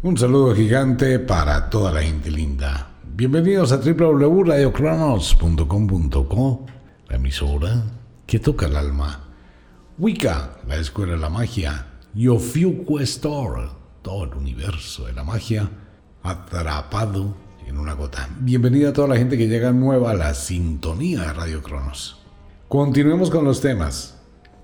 Un 0.00 0.16
saludo 0.16 0.54
gigante 0.54 1.18
para 1.18 1.68
toda 1.68 1.90
la 1.90 2.02
gente 2.02 2.30
linda. 2.30 2.92
Bienvenidos 3.16 3.72
a 3.72 3.78
www.radiocronos.com.co, 3.78 6.66
la 7.08 7.16
emisora 7.16 7.82
que 8.24 8.38
toca 8.38 8.66
el 8.66 8.76
alma. 8.76 9.24
Wicca, 9.98 10.58
la 10.68 10.76
escuela 10.76 11.14
de 11.14 11.18
la 11.18 11.30
magia. 11.30 11.86
Yofiuco 12.14 13.00
Store, 13.00 13.70
todo 14.00 14.22
el 14.22 14.34
universo 14.34 15.06
de 15.06 15.14
la 15.14 15.24
magia 15.24 15.68
atrapado 16.22 17.34
en 17.66 17.76
una 17.76 17.94
gota. 17.94 18.28
Bienvenida 18.38 18.90
a 18.90 18.92
toda 18.92 19.08
la 19.08 19.16
gente 19.16 19.36
que 19.36 19.48
llega 19.48 19.72
nueva 19.72 20.12
a 20.12 20.14
la 20.14 20.32
sintonía 20.34 21.22
de 21.22 21.32
Radio 21.32 21.60
Cronos. 21.60 22.22
Continuemos 22.68 23.30
con 23.30 23.44
los 23.44 23.60
temas. 23.60 24.14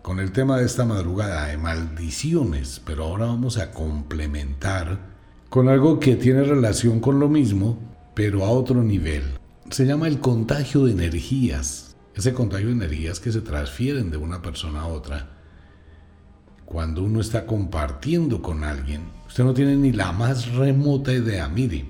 Con 0.01 0.21
el 0.21 0.31
tema 0.31 0.59
de 0.59 0.67
esta 0.67 0.85
madrugada 0.85 1.47
de 1.47 1.57
maldiciones, 1.57 2.81
pero 2.87 3.07
ahora 3.07 3.27
vamos 3.27 3.59
a 3.59 3.73
complementar 3.73 5.14
con 5.55 5.69
algo 5.69 6.01
que 6.01 6.17
tiene 6.17 6.43
relación 6.43 6.99
con 6.99 7.21
lo 7.21 7.29
mismo, 7.29 7.79
pero 8.13 8.45
a 8.45 8.51
otro 8.51 8.83
nivel. 8.83 9.23
Se 9.71 9.87
llama 9.87 10.09
el 10.09 10.19
contagio 10.19 10.85
de 10.85 10.91
energías. 10.91 11.95
Ese 12.13 12.35
contagio 12.35 12.67
de 12.67 12.73
energías 12.73 13.21
que 13.21 13.31
se 13.31 13.41
transfieren 13.41 14.11
de 14.11 14.17
una 14.17 14.43
persona 14.43 14.81
a 14.81 14.89
otra. 14.89 15.31
Cuando 16.65 17.05
uno 17.05 17.21
está 17.21 17.47
compartiendo 17.47 18.43
con 18.43 18.65
alguien, 18.65 19.03
usted 19.29 19.45
no 19.45 19.55
tiene 19.55 19.77
ni 19.77 19.93
la 19.93 20.11
más 20.11 20.53
remota 20.57 21.13
idea, 21.13 21.49
mire. 21.49 21.85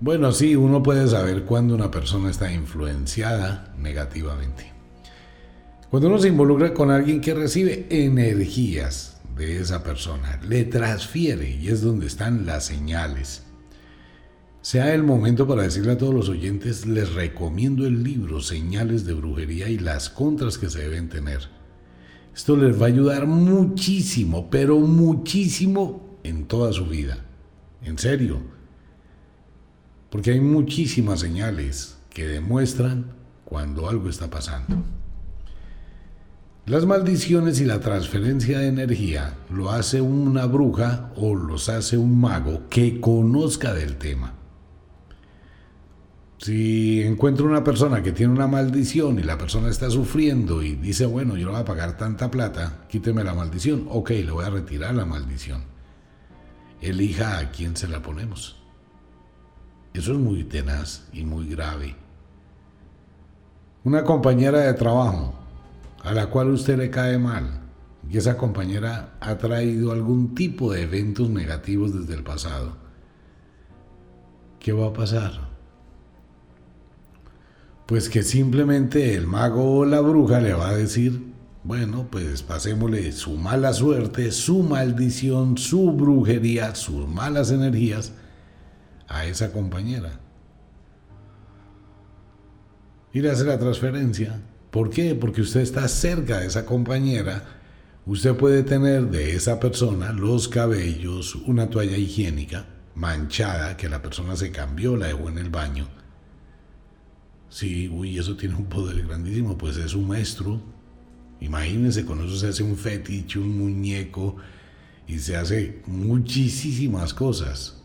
Bueno, 0.00 0.32
sí, 0.32 0.56
uno 0.56 0.82
puede 0.82 1.06
saber 1.08 1.44
cuando 1.44 1.74
una 1.74 1.90
persona 1.90 2.30
está 2.30 2.50
influenciada 2.50 3.74
negativamente. 3.76 4.72
Cuando 5.90 6.08
uno 6.08 6.18
se 6.18 6.28
involucra 6.28 6.72
con 6.72 6.90
alguien 6.90 7.20
que 7.20 7.34
recibe 7.34 7.86
energías, 7.90 9.15
de 9.36 9.60
esa 9.60 9.82
persona, 9.82 10.40
le 10.42 10.64
transfiere 10.64 11.50
y 11.50 11.68
es 11.68 11.82
donde 11.82 12.06
están 12.06 12.46
las 12.46 12.64
señales. 12.64 13.44
Sea 14.62 14.94
el 14.94 15.02
momento 15.02 15.46
para 15.46 15.62
decirle 15.62 15.92
a 15.92 15.98
todos 15.98 16.14
los 16.14 16.28
oyentes, 16.28 16.86
les 16.86 17.12
recomiendo 17.14 17.86
el 17.86 18.02
libro 18.02 18.40
Señales 18.40 19.04
de 19.04 19.14
Brujería 19.14 19.68
y 19.68 19.78
las 19.78 20.10
contras 20.10 20.58
que 20.58 20.68
se 20.68 20.80
deben 20.80 21.08
tener. 21.08 21.48
Esto 22.34 22.56
les 22.56 22.80
va 22.80 22.86
a 22.86 22.88
ayudar 22.88 23.26
muchísimo, 23.26 24.50
pero 24.50 24.78
muchísimo 24.78 26.18
en 26.24 26.46
toda 26.46 26.72
su 26.72 26.86
vida. 26.86 27.24
En 27.82 27.98
serio. 27.98 28.40
Porque 30.10 30.32
hay 30.32 30.40
muchísimas 30.40 31.20
señales 31.20 31.98
que 32.10 32.26
demuestran 32.26 33.12
cuando 33.44 33.88
algo 33.88 34.08
está 34.08 34.28
pasando. 34.28 34.82
Las 36.66 36.84
maldiciones 36.84 37.60
y 37.60 37.64
la 37.64 37.78
transferencia 37.78 38.58
de 38.58 38.66
energía 38.66 39.34
lo 39.50 39.70
hace 39.70 40.00
una 40.00 40.46
bruja 40.46 41.12
o 41.14 41.36
los 41.36 41.68
hace 41.68 41.96
un 41.96 42.20
mago 42.20 42.62
que 42.68 43.00
conozca 43.00 43.72
del 43.72 43.98
tema. 43.98 44.34
Si 46.38 47.02
encuentro 47.02 47.46
una 47.46 47.62
persona 47.62 48.02
que 48.02 48.10
tiene 48.10 48.32
una 48.32 48.48
maldición 48.48 49.20
y 49.20 49.22
la 49.22 49.38
persona 49.38 49.68
está 49.68 49.90
sufriendo 49.90 50.60
y 50.60 50.74
dice, 50.74 51.06
bueno, 51.06 51.36
yo 51.36 51.46
no 51.46 51.52
voy 51.52 51.60
a 51.60 51.64
pagar 51.64 51.96
tanta 51.96 52.32
plata, 52.32 52.84
quíteme 52.88 53.22
la 53.22 53.32
maldición. 53.32 53.86
Ok, 53.88 54.10
le 54.10 54.32
voy 54.32 54.44
a 54.44 54.50
retirar 54.50 54.92
la 54.92 55.06
maldición. 55.06 55.62
Elija 56.80 57.38
a 57.38 57.52
quién 57.52 57.76
se 57.76 57.86
la 57.86 58.02
ponemos. 58.02 58.60
Eso 59.94 60.14
es 60.14 60.18
muy 60.18 60.42
tenaz 60.42 61.06
y 61.12 61.24
muy 61.24 61.48
grave. 61.48 61.94
Una 63.84 64.02
compañera 64.02 64.58
de 64.58 64.74
trabajo 64.74 65.35
a 66.06 66.14
la 66.14 66.28
cual 66.28 66.50
usted 66.50 66.78
le 66.78 66.88
cae 66.88 67.18
mal 67.18 67.62
y 68.08 68.16
esa 68.16 68.36
compañera 68.36 69.16
ha 69.18 69.38
traído 69.38 69.90
algún 69.90 70.36
tipo 70.36 70.72
de 70.72 70.82
eventos 70.82 71.28
negativos 71.28 71.92
desde 71.92 72.14
el 72.14 72.22
pasado, 72.22 72.76
¿qué 74.60 74.72
va 74.72 74.86
a 74.86 74.92
pasar? 74.92 75.32
Pues 77.86 78.08
que 78.08 78.22
simplemente 78.22 79.16
el 79.16 79.26
mago 79.26 79.78
o 79.78 79.84
la 79.84 80.00
bruja 80.00 80.38
le 80.38 80.54
va 80.54 80.68
a 80.68 80.76
decir, 80.76 81.34
bueno, 81.64 82.06
pues 82.08 82.44
pasémosle 82.44 83.10
su 83.10 83.32
mala 83.32 83.72
suerte, 83.72 84.30
su 84.30 84.62
maldición, 84.62 85.58
su 85.58 85.90
brujería, 85.90 86.76
sus 86.76 87.08
malas 87.08 87.50
energías 87.50 88.12
a 89.08 89.24
esa 89.26 89.50
compañera. 89.50 90.20
Y 93.12 93.22
le 93.22 93.30
hace 93.32 93.44
la 93.44 93.58
transferencia 93.58 94.40
¿Por 94.76 94.90
qué? 94.90 95.14
Porque 95.14 95.40
usted 95.40 95.60
está 95.60 95.88
cerca 95.88 96.40
de 96.40 96.48
esa 96.48 96.66
compañera. 96.66 97.42
Usted 98.04 98.36
puede 98.36 98.62
tener 98.62 99.08
de 99.08 99.34
esa 99.34 99.58
persona 99.58 100.12
los 100.12 100.48
cabellos, 100.48 101.34
una 101.34 101.70
toalla 101.70 101.96
higiénica 101.96 102.66
manchada 102.94 103.78
que 103.78 103.88
la 103.88 104.02
persona 104.02 104.36
se 104.36 104.50
cambió, 104.50 104.94
la 104.98 105.06
dejó 105.06 105.30
en 105.30 105.38
el 105.38 105.48
baño. 105.48 105.88
Sí, 107.48 107.88
uy, 107.88 108.18
eso 108.18 108.36
tiene 108.36 108.54
un 108.54 108.66
poder 108.66 109.06
grandísimo, 109.06 109.56
pues 109.56 109.78
es 109.78 109.94
un 109.94 110.08
maestro. 110.08 110.60
Imagínense, 111.40 112.04
con 112.04 112.22
eso 112.22 112.36
se 112.36 112.48
hace 112.48 112.62
un 112.62 112.76
fetiche, 112.76 113.38
un 113.38 113.56
muñeco 113.58 114.36
y 115.08 115.18
se 115.20 115.38
hace 115.38 115.80
muchísimas 115.86 117.14
cosas. 117.14 117.82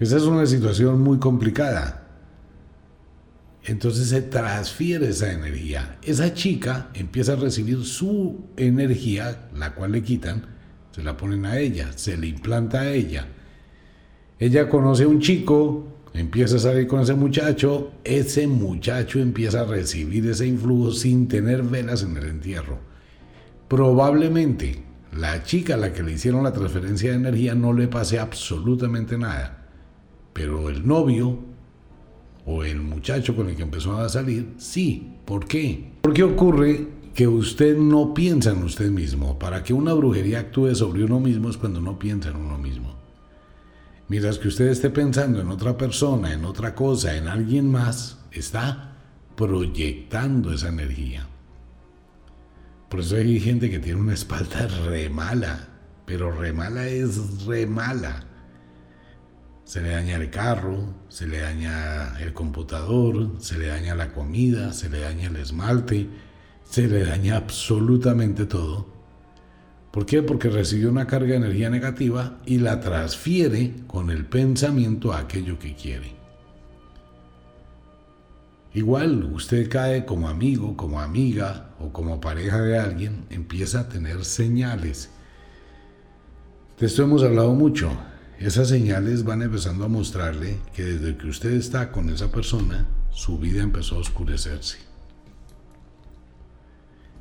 Esa 0.00 0.16
es 0.16 0.24
una 0.24 0.44
situación 0.44 1.00
muy 1.02 1.20
complicada. 1.20 2.05
Entonces 3.66 4.10
se 4.10 4.22
transfiere 4.22 5.08
esa 5.08 5.32
energía. 5.32 5.98
Esa 6.02 6.32
chica 6.32 6.90
empieza 6.94 7.32
a 7.32 7.36
recibir 7.36 7.84
su 7.84 8.46
energía, 8.56 9.48
la 9.54 9.74
cual 9.74 9.92
le 9.92 10.02
quitan, 10.02 10.46
se 10.92 11.02
la 11.02 11.16
ponen 11.16 11.44
a 11.46 11.58
ella, 11.58 11.90
se 11.96 12.16
le 12.16 12.28
implanta 12.28 12.82
a 12.82 12.92
ella. 12.92 13.26
Ella 14.38 14.68
conoce 14.68 15.02
a 15.02 15.08
un 15.08 15.20
chico, 15.20 15.88
empieza 16.14 16.56
a 16.56 16.60
salir 16.60 16.86
con 16.86 17.00
ese 17.00 17.14
muchacho, 17.14 17.92
ese 18.04 18.46
muchacho 18.46 19.18
empieza 19.18 19.62
a 19.62 19.64
recibir 19.64 20.24
ese 20.28 20.46
influjo 20.46 20.92
sin 20.92 21.26
tener 21.26 21.64
velas 21.64 22.04
en 22.04 22.16
el 22.16 22.26
entierro. 22.26 22.78
Probablemente 23.66 24.84
la 25.12 25.42
chica 25.42 25.74
a 25.74 25.78
la 25.78 25.92
que 25.92 26.04
le 26.04 26.12
hicieron 26.12 26.44
la 26.44 26.52
transferencia 26.52 27.10
de 27.10 27.16
energía 27.16 27.56
no 27.56 27.72
le 27.72 27.88
pase 27.88 28.20
absolutamente 28.20 29.18
nada, 29.18 29.66
pero 30.32 30.70
el 30.70 30.86
novio 30.86 31.55
o 32.46 32.62
el 32.62 32.80
muchacho 32.80 33.34
con 33.34 33.48
el 33.48 33.56
que 33.56 33.62
empezó 33.62 33.98
a 33.98 34.08
salir, 34.08 34.54
sí. 34.56 35.14
¿Por 35.24 35.46
qué? 35.46 35.92
Porque 36.02 36.22
ocurre 36.22 36.86
que 37.12 37.26
usted 37.26 37.76
no 37.76 38.14
piensa 38.14 38.52
en 38.52 38.62
usted 38.62 38.88
mismo. 38.88 39.38
Para 39.38 39.64
que 39.64 39.74
una 39.74 39.92
brujería 39.92 40.40
actúe 40.40 40.74
sobre 40.74 41.04
uno 41.04 41.18
mismo 41.18 41.50
es 41.50 41.56
cuando 41.56 41.80
no 41.80 41.98
piensa 41.98 42.30
en 42.30 42.36
uno 42.36 42.56
mismo. 42.56 42.94
Mientras 44.08 44.38
que 44.38 44.46
usted 44.46 44.68
esté 44.68 44.90
pensando 44.90 45.40
en 45.40 45.48
otra 45.48 45.76
persona, 45.76 46.32
en 46.32 46.44
otra 46.44 46.76
cosa, 46.76 47.16
en 47.16 47.26
alguien 47.26 47.68
más, 47.68 48.18
está 48.30 48.96
proyectando 49.34 50.52
esa 50.52 50.68
energía. 50.68 51.26
Por 52.88 53.00
eso 53.00 53.16
hay 53.16 53.40
gente 53.40 53.68
que 53.68 53.80
tiene 53.80 54.00
una 54.00 54.14
espalda 54.14 54.68
re 54.86 55.10
mala, 55.10 55.68
pero 56.06 56.30
re 56.30 56.52
mala 56.52 56.86
es 56.86 57.44
re 57.44 57.66
mala 57.66 58.24
se 59.66 59.80
le 59.80 59.90
daña 59.90 60.14
el 60.14 60.30
carro, 60.30 60.94
se 61.08 61.26
le 61.26 61.40
daña 61.40 62.16
el 62.20 62.32
computador, 62.32 63.32
se 63.40 63.58
le 63.58 63.66
daña 63.66 63.96
la 63.96 64.12
comida, 64.12 64.72
se 64.72 64.88
le 64.88 65.00
daña 65.00 65.26
el 65.26 65.34
esmalte, 65.34 66.08
se 66.70 66.86
le 66.86 67.04
daña 67.04 67.36
absolutamente 67.36 68.46
todo. 68.46 68.86
¿Por 69.90 70.06
qué? 70.06 70.22
Porque 70.22 70.50
recibió 70.50 70.88
una 70.88 71.08
carga 71.08 71.30
de 71.30 71.36
energía 71.38 71.68
negativa 71.68 72.38
y 72.46 72.58
la 72.58 72.78
transfiere 72.78 73.74
con 73.88 74.10
el 74.10 74.26
pensamiento 74.26 75.12
a 75.12 75.18
aquello 75.18 75.58
que 75.58 75.74
quiere. 75.74 76.14
Igual 78.72 79.24
usted 79.32 79.68
cae 79.68 80.04
como 80.04 80.28
amigo, 80.28 80.76
como 80.76 81.00
amiga 81.00 81.70
o 81.80 81.92
como 81.92 82.20
pareja 82.20 82.62
de 82.62 82.78
alguien, 82.78 83.24
empieza 83.30 83.80
a 83.80 83.88
tener 83.88 84.24
señales. 84.24 85.10
De 86.78 86.86
esto 86.86 87.02
hemos 87.02 87.24
hablado 87.24 87.52
mucho 87.54 87.90
esas 88.38 88.68
señales 88.68 89.24
van 89.24 89.42
empezando 89.42 89.84
a 89.84 89.88
mostrarle 89.88 90.58
que 90.74 90.84
desde 90.84 91.16
que 91.16 91.26
usted 91.28 91.52
está 91.52 91.90
con 91.90 92.10
esa 92.10 92.30
persona, 92.30 92.86
su 93.10 93.38
vida 93.38 93.62
empezó 93.62 93.96
a 93.96 94.00
oscurecerse. 94.00 94.78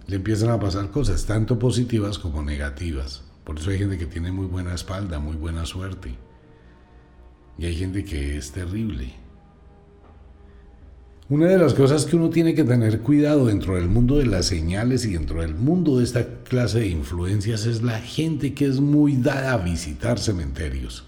Le 0.07 0.17
empiezan 0.17 0.49
a 0.49 0.59
pasar 0.59 0.91
cosas, 0.91 1.25
tanto 1.25 1.57
positivas 1.57 2.19
como 2.19 2.43
negativas. 2.43 3.23
Por 3.45 3.57
eso 3.57 3.69
hay 3.69 3.77
gente 3.77 3.97
que 3.97 4.05
tiene 4.05 4.31
muy 4.31 4.45
buena 4.45 4.73
espalda, 4.73 5.19
muy 5.19 5.35
buena 5.35 5.65
suerte. 5.65 6.15
Y 7.57 7.65
hay 7.65 7.75
gente 7.75 8.03
que 8.03 8.37
es 8.37 8.51
terrible. 8.51 9.13
Una 11.27 11.47
de 11.47 11.57
las 11.57 11.73
cosas 11.73 12.05
que 12.05 12.15
uno 12.15 12.29
tiene 12.29 12.53
que 12.53 12.63
tener 12.63 13.01
cuidado 13.01 13.47
dentro 13.47 13.73
del 13.73 13.89
mundo 13.89 14.17
de 14.17 14.27
las 14.27 14.45
señales 14.45 15.05
y 15.05 15.13
dentro 15.13 15.41
del 15.41 15.55
mundo 15.55 15.97
de 15.97 16.03
esta 16.03 16.23
clase 16.43 16.81
de 16.81 16.89
influencias 16.89 17.65
es 17.65 17.81
la 17.81 17.99
gente 17.99 18.53
que 18.53 18.67
es 18.67 18.79
muy 18.79 19.17
dada 19.17 19.53
a 19.53 19.57
visitar 19.57 20.19
cementerios. 20.19 21.07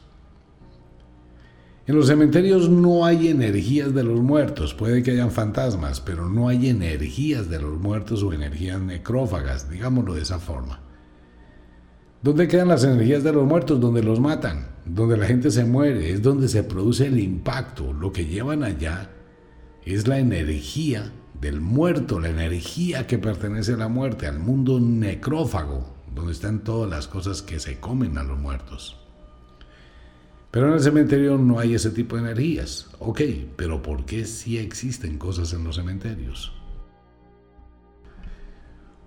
En 1.86 1.96
los 1.96 2.08
cementerios 2.08 2.68
no 2.68 3.06
hay 3.06 3.28
energías 3.28 3.94
de 3.94 4.04
los 4.04 4.20
muertos, 4.20 4.74
puede 4.74 5.04
que 5.04 5.12
hayan 5.12 5.30
fantasmas, 5.30 6.02
pero 6.02 6.28
no 6.28 6.48
hay 6.48 6.68
energías 6.68 7.48
de 7.48 7.62
los 7.62 7.80
muertos 7.80 8.24
o 8.24 8.34
energías 8.34 8.82
necrófagas, 8.82 9.70
digámoslo 9.70 10.16
de 10.16 10.24
esa 10.24 10.40
forma. 10.40 10.80
¿Dónde 12.24 12.48
quedan 12.48 12.70
las 12.70 12.84
energías 12.84 13.24
de 13.24 13.34
los 13.34 13.46
muertos? 13.46 13.80
Donde 13.80 14.02
los 14.02 14.20
matan, 14.20 14.70
donde 14.84 15.16
la 15.16 15.28
gente 15.28 15.52
se 15.52 15.64
muere, 15.64 16.12
es 16.12 16.24
donde 16.24 16.48
se 16.48 16.64
produce 16.64 17.06
el 17.06 17.20
impacto. 17.20 17.94
Lo 17.94 18.12
que 18.12 18.26
llevan 18.26 18.64
allá 18.64 19.12
es 19.94 20.08
la 20.08 20.20
energía 20.20 21.12
del 21.40 21.62
muerto, 21.62 22.20
la 22.20 22.30
energía 22.30 23.08
que 23.08 23.18
pertenece 23.18 23.74
a 23.74 23.78
la 23.78 23.88
muerte, 23.88 24.28
al 24.28 24.40
mundo 24.40 24.80
necrófago, 24.80 25.94
donde 26.14 26.34
están 26.34 26.64
todas 26.64 26.90
las 26.90 27.08
cosas 27.08 27.42
que 27.42 27.60
se 27.60 27.80
comen 27.80 28.18
a 28.18 28.24
los 28.24 28.40
muertos. 28.40 28.98
Pero 30.52 30.68
en 30.68 30.74
el 30.74 30.80
cementerio 30.80 31.38
no 31.38 31.60
hay 31.60 31.76
ese 31.76 31.92
tipo 31.92 32.16
de 32.16 32.24
energías. 32.24 32.88
Ok, 33.00 33.22
pero 33.56 33.82
¿por 33.82 34.06
qué 34.06 34.26
sí 34.26 34.58
existen 34.58 35.18
cosas 35.18 35.54
en 35.54 35.64
los 35.64 35.76
cementerios? 35.76 36.54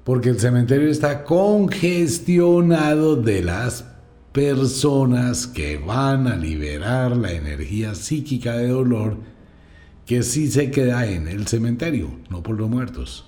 Porque 0.04 0.28
el 0.30 0.38
cementerio 0.38 0.88
está 0.88 1.24
congestionado 1.24 3.16
de 3.16 3.42
las 3.42 3.84
personas 4.32 5.46
que 5.46 5.78
van 5.78 6.26
a 6.28 6.36
liberar 6.36 7.16
la 7.16 7.32
energía 7.32 7.94
psíquica 7.94 8.56
de 8.56 8.68
dolor 8.68 9.18
que 10.10 10.24
sí 10.24 10.50
se 10.50 10.72
queda 10.72 11.06
en 11.06 11.28
el 11.28 11.46
cementerio, 11.46 12.10
no 12.30 12.42
por 12.42 12.58
los 12.58 12.68
muertos. 12.68 13.26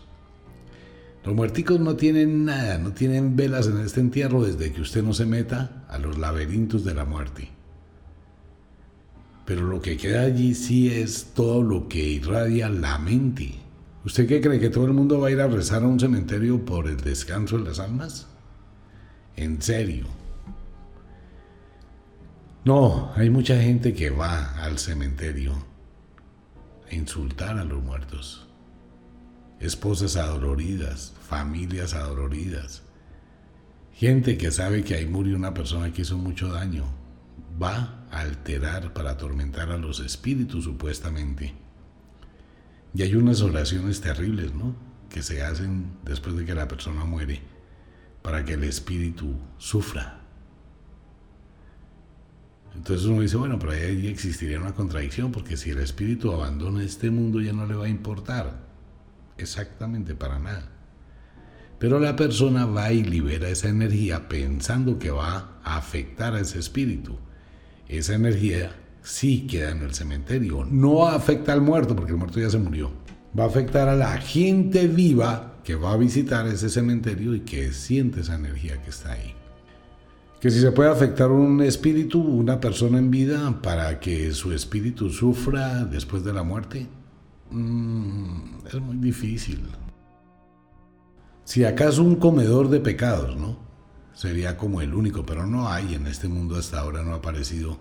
Los 1.24 1.32
muerticos 1.32 1.78
no 1.78 1.94
tienen 1.94 2.44
nada, 2.44 2.76
no 2.78 2.90
tienen 2.90 3.36
velas 3.36 3.68
en 3.68 3.78
este 3.78 4.00
entierro 4.00 4.42
desde 4.42 4.72
que 4.72 4.80
usted 4.80 5.00
no 5.04 5.14
se 5.14 5.24
meta 5.24 5.84
a 5.88 5.98
los 5.98 6.18
laberintos 6.18 6.84
de 6.84 6.92
la 6.92 7.04
muerte. 7.04 7.50
Pero 9.46 9.62
lo 9.68 9.80
que 9.80 9.96
queda 9.96 10.22
allí 10.22 10.56
sí 10.56 10.88
es 10.88 11.26
todo 11.36 11.62
lo 11.62 11.86
que 11.86 12.00
irradia 12.00 12.68
la 12.68 12.98
mente. 12.98 13.54
¿Usted 14.04 14.26
qué 14.26 14.40
cree 14.40 14.58
que 14.58 14.70
todo 14.70 14.86
el 14.86 14.92
mundo 14.92 15.20
va 15.20 15.28
a 15.28 15.30
ir 15.30 15.40
a 15.40 15.46
rezar 15.46 15.84
a 15.84 15.86
un 15.86 16.00
cementerio 16.00 16.64
por 16.64 16.88
el 16.88 16.96
descanso 16.96 17.58
de 17.58 17.62
las 17.62 17.78
almas? 17.78 18.26
En 19.36 19.62
serio. 19.62 20.06
No, 22.64 23.12
hay 23.14 23.30
mucha 23.30 23.62
gente 23.62 23.94
que 23.94 24.10
va 24.10 24.60
al 24.60 24.80
cementerio 24.80 25.70
insultar 26.94 27.58
a 27.58 27.64
los 27.64 27.82
muertos. 27.82 28.46
Esposas 29.60 30.16
adoloridas, 30.16 31.14
familias 31.28 31.94
adoloridas. 31.94 32.82
Gente 33.94 34.36
que 34.36 34.50
sabe 34.50 34.82
que 34.84 34.94
ahí 34.94 35.06
murió 35.06 35.36
una 35.36 35.54
persona 35.54 35.92
que 35.92 36.02
hizo 36.02 36.18
mucho 36.18 36.48
daño. 36.52 36.84
Va 37.62 38.06
a 38.10 38.20
alterar 38.20 38.92
para 38.92 39.12
atormentar 39.12 39.70
a 39.70 39.76
los 39.76 40.00
espíritus 40.00 40.64
supuestamente. 40.64 41.54
Y 42.94 43.02
hay 43.02 43.14
unas 43.14 43.40
oraciones 43.42 44.00
terribles, 44.00 44.54
¿no? 44.54 44.74
Que 45.08 45.22
se 45.22 45.42
hacen 45.42 45.92
después 46.04 46.36
de 46.36 46.44
que 46.44 46.54
la 46.54 46.68
persona 46.68 47.04
muere 47.04 47.40
para 48.22 48.44
que 48.44 48.54
el 48.54 48.64
espíritu 48.64 49.36
sufra. 49.58 50.21
Entonces 52.82 53.06
uno 53.06 53.22
dice, 53.22 53.36
bueno, 53.36 53.60
pero 53.60 53.74
ahí 53.74 54.08
existiría 54.08 54.58
una 54.58 54.74
contradicción, 54.74 55.30
porque 55.30 55.56
si 55.56 55.70
el 55.70 55.78
espíritu 55.78 56.32
abandona 56.32 56.82
este 56.82 57.12
mundo 57.12 57.40
ya 57.40 57.52
no 57.52 57.64
le 57.64 57.76
va 57.76 57.84
a 57.84 57.88
importar. 57.88 58.66
Exactamente 59.38 60.16
para 60.16 60.40
nada. 60.40 60.68
Pero 61.78 62.00
la 62.00 62.16
persona 62.16 62.66
va 62.66 62.90
y 62.90 63.04
libera 63.04 63.48
esa 63.48 63.68
energía 63.68 64.28
pensando 64.28 64.98
que 64.98 65.12
va 65.12 65.60
a 65.62 65.76
afectar 65.76 66.34
a 66.34 66.40
ese 66.40 66.58
espíritu. 66.58 67.16
Esa 67.86 68.14
energía 68.14 68.74
sí 69.00 69.46
queda 69.46 69.70
en 69.70 69.82
el 69.82 69.94
cementerio. 69.94 70.64
No 70.64 71.06
afecta 71.06 71.52
al 71.52 71.60
muerto, 71.60 71.94
porque 71.94 72.10
el 72.10 72.18
muerto 72.18 72.40
ya 72.40 72.50
se 72.50 72.58
murió. 72.58 72.90
Va 73.38 73.44
a 73.44 73.46
afectar 73.46 73.88
a 73.88 73.94
la 73.94 74.18
gente 74.18 74.88
viva 74.88 75.60
que 75.62 75.76
va 75.76 75.92
a 75.92 75.96
visitar 75.96 76.48
ese 76.48 76.68
cementerio 76.68 77.32
y 77.36 77.42
que 77.42 77.72
siente 77.72 78.22
esa 78.22 78.34
energía 78.34 78.82
que 78.82 78.90
está 78.90 79.12
ahí. 79.12 79.36
Que 80.42 80.50
si 80.50 80.58
se 80.58 80.72
puede 80.72 80.90
afectar 80.90 81.30
un 81.30 81.62
espíritu, 81.62 82.20
una 82.20 82.58
persona 82.58 82.98
en 82.98 83.12
vida, 83.12 83.62
para 83.62 84.00
que 84.00 84.32
su 84.32 84.50
espíritu 84.52 85.08
sufra 85.08 85.84
después 85.84 86.24
de 86.24 86.32
la 86.32 86.42
muerte, 86.42 86.88
mm, 87.52 88.66
es 88.66 88.74
muy 88.80 88.96
difícil. 88.96 89.60
Si 91.44 91.62
acaso 91.62 92.02
un 92.02 92.16
comedor 92.16 92.70
de 92.70 92.80
pecados, 92.80 93.36
¿no? 93.36 93.56
Sería 94.14 94.56
como 94.56 94.80
el 94.80 94.94
único, 94.94 95.24
pero 95.24 95.46
no 95.46 95.68
hay 95.68 95.94
en 95.94 96.08
este 96.08 96.26
mundo 96.26 96.56
hasta 96.56 96.80
ahora, 96.80 97.04
no 97.04 97.12
ha 97.12 97.18
aparecido 97.18 97.78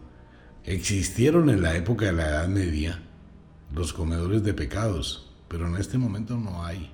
Existieron 0.64 1.50
en 1.50 1.64
la 1.64 1.76
época 1.76 2.06
de 2.06 2.14
la 2.14 2.30
Edad 2.30 2.48
Media 2.48 3.02
los 3.74 3.92
comedores 3.92 4.44
de 4.44 4.54
pecados, 4.54 5.32
pero 5.48 5.68
en 5.68 5.78
este 5.78 5.98
momento 5.98 6.38
no 6.38 6.64
hay. 6.64 6.92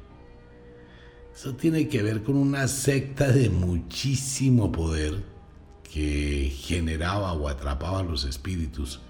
Eso 1.36 1.56
tiene 1.56 1.90
que 1.90 2.04
ver 2.04 2.24
con 2.24 2.38
una 2.38 2.69
secta 2.69 3.30
de 3.34 3.50
muchísimo 3.50 4.72
poder 4.72 5.36
que 5.92 6.54
generaba 6.56 7.34
o 7.34 7.48
atrapaba 7.48 8.04
los 8.04 8.25
espíritus. 8.25 9.01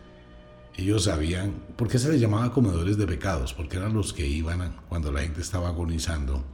Ellos 0.76 1.06
sabían, 1.06 1.54
¿por 1.76 1.88
qué 1.88 1.98
se 1.98 2.12
les 2.12 2.22
llamaba 2.22 2.54
comedores 2.54 2.98
de 2.98 3.08
pecados? 3.08 3.54
Porque 3.54 3.78
eran 3.78 3.94
los 3.94 4.14
que 4.14 4.28
iban 4.28 4.76
cuando 4.88 5.12
la 5.12 5.22
gente 5.22 5.42
estaba 5.42 5.70
agonizando, 5.70 6.46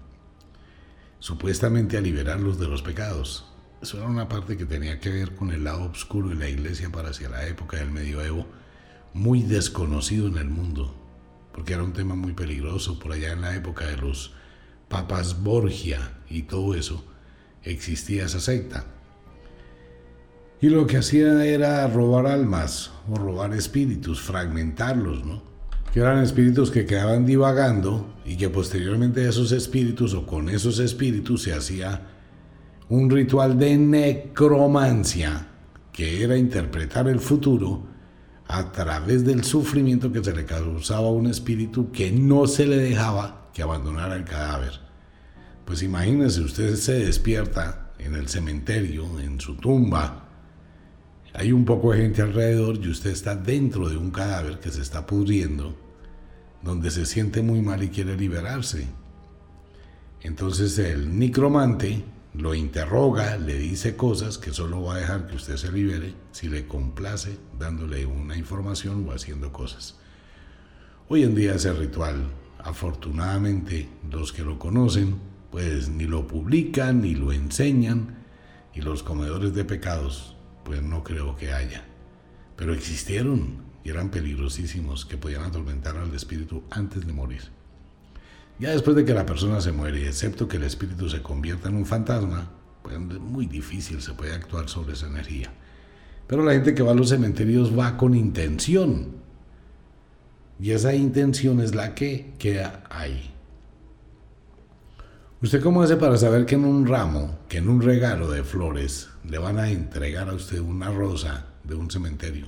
supuestamente 1.20 1.98
a 1.98 2.02
liberarlos 2.02 2.58
de 2.58 2.68
los 2.68 2.82
pecados. 2.82 3.46
Eso 3.82 3.98
era 3.98 4.08
una 4.08 4.30
parte 4.30 4.56
que 4.56 4.66
tenía 4.66 5.02
que 5.02 5.10
ver 5.10 5.36
con 5.36 5.52
el 5.52 5.66
lado 5.66 5.92
oscuro 5.92 6.30
de 6.30 6.36
la 6.36 6.48
iglesia 6.48 6.90
para 6.90 7.10
hacia 7.10 7.28
la 7.28 7.46
época 7.48 7.78
del 7.78 7.92
medioevo, 7.92 8.48
muy 9.14 9.42
desconocido 9.44 10.28
en 10.28 10.38
el 10.38 10.50
mundo, 10.50 10.96
porque 11.52 11.74
era 11.74 11.84
un 11.84 11.92
tema 11.92 12.16
muy 12.16 12.32
peligroso. 12.32 12.98
Por 12.98 13.12
allá 13.12 13.34
en 13.34 13.42
la 13.42 13.56
época 13.56 13.86
de 13.88 13.98
los 13.98 14.34
papas 14.88 15.44
Borgia 15.44 16.22
y 16.30 16.44
todo 16.44 16.76
eso, 16.76 17.04
existía 17.64 18.24
esa 18.24 18.40
secta. 18.40 18.86
Y 20.64 20.70
lo 20.70 20.88
que 20.88 20.96
hacía 20.96 21.44
era 21.44 21.86
robar 21.88 22.26
almas 22.26 22.90
o 23.10 23.16
robar 23.16 23.54
espíritus, 23.54 24.22
fragmentarlos, 24.22 25.26
¿no? 25.26 25.44
Que 25.92 26.00
eran 26.00 26.24
espíritus 26.24 26.72
que 26.72 26.86
quedaban 26.86 27.26
divagando 27.26 28.16
y 28.24 28.38
que 28.38 28.48
posteriormente 28.50 29.28
esos 29.28 29.52
espíritus 29.52 30.14
o 30.14 30.26
con 30.26 30.48
esos 30.48 30.80
espíritus 30.80 31.44
se 31.44 31.54
hacía 31.54 32.08
un 32.88 33.10
ritual 33.10 33.60
de 33.60 33.76
necromancia, 33.76 35.48
que 35.92 36.24
era 36.24 36.38
interpretar 36.38 37.10
el 37.10 37.20
futuro 37.20 37.84
a 38.48 38.72
través 38.72 39.26
del 39.26 39.44
sufrimiento 39.44 40.14
que 40.14 40.24
se 40.24 40.34
le 40.34 40.46
causaba 40.46 41.10
a 41.10 41.12
un 41.12 41.28
espíritu 41.28 41.92
que 41.92 42.10
no 42.10 42.48
se 42.48 42.66
le 42.66 42.78
dejaba 42.78 43.50
que 43.54 43.64
abandonara 43.64 44.16
el 44.16 44.24
cadáver. 44.24 44.80
Pues 45.66 45.84
imagínense, 45.84 46.40
usted 46.40 46.76
se 46.78 46.94
despierta 47.00 47.92
en 48.00 48.16
el 48.16 48.30
cementerio, 48.30 49.20
en 49.20 49.42
su 49.42 49.56
tumba, 49.56 50.24
hay 51.34 51.52
un 51.52 51.66
poco 51.66 51.92
de 51.92 52.02
gente 52.02 52.22
alrededor 52.22 52.78
y 52.78 52.90
usted 52.90 53.10
está 53.10 53.36
dentro 53.36 53.90
de 53.90 53.98
un 53.98 54.12
cadáver 54.12 54.60
que 54.60 54.70
se 54.70 54.82
está 54.82 55.06
pudriendo, 55.08 55.76
donde 56.62 56.92
se 56.92 57.06
siente 57.06 57.42
muy 57.42 57.62
mal 57.62 57.82
y 57.84 57.90
quiere 57.90 58.16
liberarse. 58.16 58.88
Entonces 60.22 60.78
el 60.78 61.18
necromante 61.18 62.04
lo 62.36 62.56
interroga, 62.56 63.38
le 63.38 63.58
dice 63.58 63.96
cosas 63.96 64.38
que 64.38 64.52
solo 64.52 64.84
va 64.84 64.96
a 64.96 65.00
dejar 65.00 65.28
que 65.28 65.36
usted 65.36 65.58
se 65.58 65.72
libere 65.72 66.14
si 66.32 66.50
le 66.50 66.68
complace 66.68 67.38
dándole 67.60 68.06
una 68.06 68.38
información 68.38 69.08
o 69.08 69.12
haciendo 69.12 69.52
cosas. 69.52 69.98
Hoy 71.10 71.24
en 71.24 71.36
día 71.36 71.56
ese 71.56 71.74
ritual, 71.74 72.28
afortunadamente 72.60 73.90
los 74.10 74.32
que 74.32 74.44
lo 74.44 74.58
conocen, 74.58 75.18
pues 75.52 75.90
ni 75.90 76.06
lo 76.06 76.28
publican 76.28 77.02
ni 77.02 77.14
lo 77.14 77.32
enseñan 77.32 78.24
y 78.74 78.82
los 78.82 79.04
comedores 79.04 79.54
de 79.54 79.66
pecados, 79.66 80.33
pues 80.64 80.82
no 80.82 81.04
creo 81.04 81.36
que 81.36 81.54
haya. 81.54 81.86
Pero 82.56 82.74
existieron 82.74 83.64
y 83.84 83.90
eran 83.90 84.10
peligrosísimos 84.10 85.06
que 85.06 85.18
podían 85.18 85.44
atormentar 85.44 85.98
al 85.98 86.14
espíritu 86.14 86.64
antes 86.70 87.06
de 87.06 87.14
morir. 87.14 87.42
Ya 88.60 88.70
después 88.70 88.96
de 88.96 89.04
que 89.04 89.14
la 89.14 89.26
persona 89.26 89.60
se 89.62 89.72
muere, 89.72 90.08
excepto 90.08 90.48
que 90.48 90.58
el 90.58 90.64
espíritu 90.64 91.10
se 91.10 91.22
convierta 91.22 91.70
en 91.70 91.76
un 91.76 91.86
fantasma, 91.86 92.52
pues 92.82 92.96
es 92.96 93.02
muy 93.02 93.46
difícil 93.46 94.02
se 94.02 94.14
puede 94.14 94.34
actuar 94.34 94.70
sobre 94.70 94.94
esa 94.94 95.08
energía. 95.08 95.52
Pero 96.28 96.44
la 96.44 96.54
gente 96.54 96.74
que 96.74 96.84
va 96.84 96.92
a 96.92 96.96
los 96.96 97.10
cementerios 97.10 97.78
va 97.78 97.98
con 97.98 98.16
intención. 98.16 99.24
Y 100.60 100.72
esa 100.72 100.94
intención 100.94 101.60
es 101.60 101.76
la 101.76 101.96
que 101.96 102.34
queda 102.40 102.84
ahí. 102.90 103.33
¿Usted 105.44 105.62
cómo 105.62 105.82
hace 105.82 105.98
para 105.98 106.18
saber 106.18 106.46
que 106.46 106.56
en 106.56 106.64
un 106.64 106.88
ramo, 106.88 107.40
que 107.50 107.58
en 107.58 107.68
un 107.68 107.82
regalo 107.82 108.32
de 108.32 108.46
flores, 108.46 109.10
le 109.30 109.38
van 109.38 109.60
a 109.60 109.70
entregar 109.70 110.30
a 110.30 110.36
usted 110.36 110.60
una 110.60 110.90
rosa 110.90 111.48
de 111.66 111.76
un 111.76 111.92
cementerio? 111.92 112.48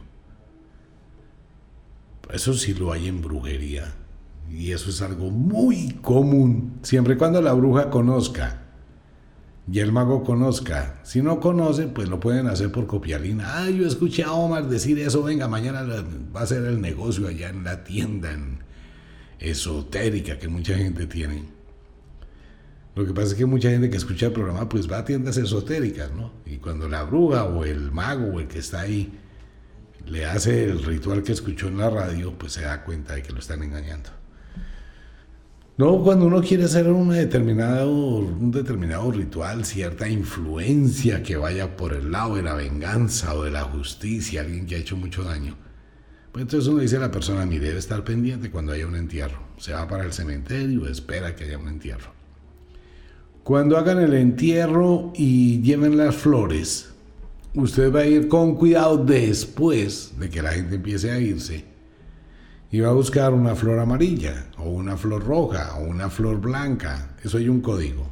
Eso 2.32 2.54
sí 2.54 2.74
lo 2.74 2.94
hay 2.94 3.10
en 3.10 3.22
brujería. 3.22 3.94
Y 4.50 4.72
eso 4.72 4.92
es 4.92 5.02
algo 5.02 5.30
muy 5.30 5.92
común, 6.02 6.80
siempre 6.84 7.16
y 7.16 7.18
cuando 7.18 7.42
la 7.42 7.52
bruja 7.52 7.90
conozca 7.90 8.62
y 9.70 9.80
el 9.80 9.92
mago 9.92 10.24
conozca. 10.24 11.02
Si 11.04 11.22
no 11.22 11.42
conoce, 11.42 11.88
pues 11.88 12.08
lo 12.08 12.22
pueden 12.22 12.48
hacer 12.48 12.72
por 12.72 12.88
copialina. 12.88 13.58
Ah, 13.58 13.70
yo 13.70 13.86
escuché 13.86 14.24
a 14.24 14.32
Omar 14.32 14.70
decir 14.70 14.98
eso, 15.00 15.22
venga, 15.22 15.50
mañana 15.50 15.84
va 16.34 16.42
a 16.44 16.48
ser 16.48 16.64
el 16.64 16.80
negocio 16.80 17.28
allá 17.28 17.50
en 17.50 17.66
la 17.66 17.84
tienda 17.84 18.34
esotérica 19.38 20.40
que 20.40 20.48
mucha 20.48 20.78
gente 20.78 21.08
tiene. 21.08 21.55
Lo 22.96 23.06
que 23.06 23.14
pasa 23.14 23.28
es 23.30 23.34
que 23.36 23.46
mucha 23.46 23.70
gente 23.70 23.90
que 23.90 23.98
escucha 23.98 24.28
el 24.28 24.32
programa 24.32 24.70
pues 24.70 24.90
va 24.90 25.00
a 25.00 25.06
tiendas 25.06 25.36
esotéricas, 25.36 26.12
¿no? 26.14 26.32
Y 26.46 26.58
cuando 26.58 26.88
la 26.88 27.04
bruja 27.04 27.44
o 27.44 27.66
el 27.66 27.92
mago 27.92 28.36
o 28.36 28.40
el 28.40 28.48
que 28.48 28.60
está 28.60 28.82
ahí 28.82 29.12
le 30.08 30.25
hace 30.25 30.64
el 30.64 30.84
ritual 30.84 31.22
que 31.22 31.34
escuchó 31.34 31.68
en 31.68 31.78
la 31.78 31.90
radio, 31.90 32.38
pues 32.38 32.54
se 32.54 32.62
da 32.62 32.84
cuenta 32.84 33.16
de 33.16 33.24
que 33.24 33.34
lo 33.34 33.40
están 33.40 33.64
engañando. 33.64 34.10
No, 35.78 36.02
cuando 36.04 36.25
uno 36.25 36.42
quiere 36.42 36.64
hacer 36.64 36.88
un 36.88 37.10
determinado, 37.10 37.92
un 37.92 38.50
determinado 38.50 39.12
ritual, 39.12 39.66
cierta 39.66 40.08
influencia 40.08 41.22
que 41.22 41.36
vaya 41.36 41.75
por 41.75 41.92
el 41.92 42.12
lado 42.12 42.38
de 42.38 42.44
la 42.44 42.54
venganza 42.54 43.34
o 43.36 43.44
de 43.44 43.52
la 43.52 43.64
justicia, 43.64 44.40
alguien 44.40 44.68
que 44.68 44.75
ha 44.75 44.80
hecho 44.80 44.96
mucho 44.96 45.25
daño, 45.25 45.58
pues 46.32 46.44
entonces 46.44 46.70
uno 46.70 46.80
dice 46.80 46.96
a 46.96 47.02
la 47.02 47.12
persona, 47.12 47.46
mire, 47.46 47.68
debe 47.68 47.80
estar 47.80 48.06
pendiente 48.06 48.52
cuando 48.52 48.72
haya 48.72 48.88
un 48.88 48.96
entierro. 48.96 49.40
Se 49.58 49.74
va 49.74 49.86
para 49.86 50.06
el 50.06 50.14
cementerio, 50.14 50.88
espera 50.88 51.36
que 51.36 51.44
haya 51.44 51.58
un 51.58 51.68
entierro. 51.68 52.14
Cuando 53.46 53.78
hagan 53.78 54.00
el 54.00 54.16
entierro 54.16 55.14
y 55.14 55.62
lleven 55.62 55.98
las 55.98 56.16
flores, 56.16 56.90
usted 57.54 57.94
va 57.94 58.00
a 58.00 58.08
ir 58.08 58.28
con 58.28 58.56
cuidado 58.56 58.98
después 58.98 60.14
de 60.18 60.32
que 60.32 60.42
la 60.42 60.52
gente 60.52 60.78
empiece 60.78 61.12
a 61.12 61.20
irse 61.20 61.64
y 62.72 62.80
va 62.80 62.90
a 62.90 62.94
buscar 62.94 63.36
una 63.36 63.54
flor 63.54 63.78
amarilla 63.78 64.48
o 64.58 64.72
una 64.72 64.98
flor 64.98 65.24
roja 65.24 65.75
o 65.75 65.84
una 65.84 66.10
flor 66.10 66.42
blanca. 66.42 67.16
Eso 67.24 67.38
hay 67.38 67.48
un 67.48 67.62
código. 67.62 68.08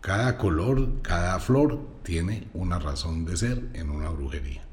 Cada 0.00 0.38
color, 0.38 1.02
cada 1.02 1.38
flor 1.38 1.80
tiene 2.02 2.48
una 2.54 2.78
razón 2.78 3.26
de 3.26 3.36
ser 3.36 3.68
en 3.74 3.90
una 3.90 4.08
brujería. 4.08 4.67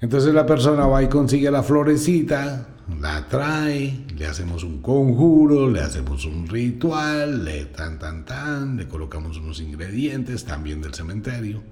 Entonces 0.00 0.32
la 0.32 0.46
persona 0.46 0.86
va 0.86 1.02
y 1.02 1.08
consigue 1.08 1.50
la 1.50 1.62
florecita, 1.62 2.68
la 3.00 3.26
trae, 3.28 4.06
le 4.16 4.26
hacemos 4.26 4.62
un 4.62 4.80
conjuro, 4.80 5.68
le 5.68 5.80
hacemos 5.80 6.24
un 6.24 6.46
ritual, 6.46 7.44
le 7.44 7.66
tan 7.66 7.98
tan 7.98 8.24
tan, 8.24 8.76
le 8.76 8.86
colocamos 8.86 9.38
unos 9.38 9.60
ingredientes 9.60 10.44
también 10.44 10.80
del 10.80 10.94
cementerio. 10.94 11.62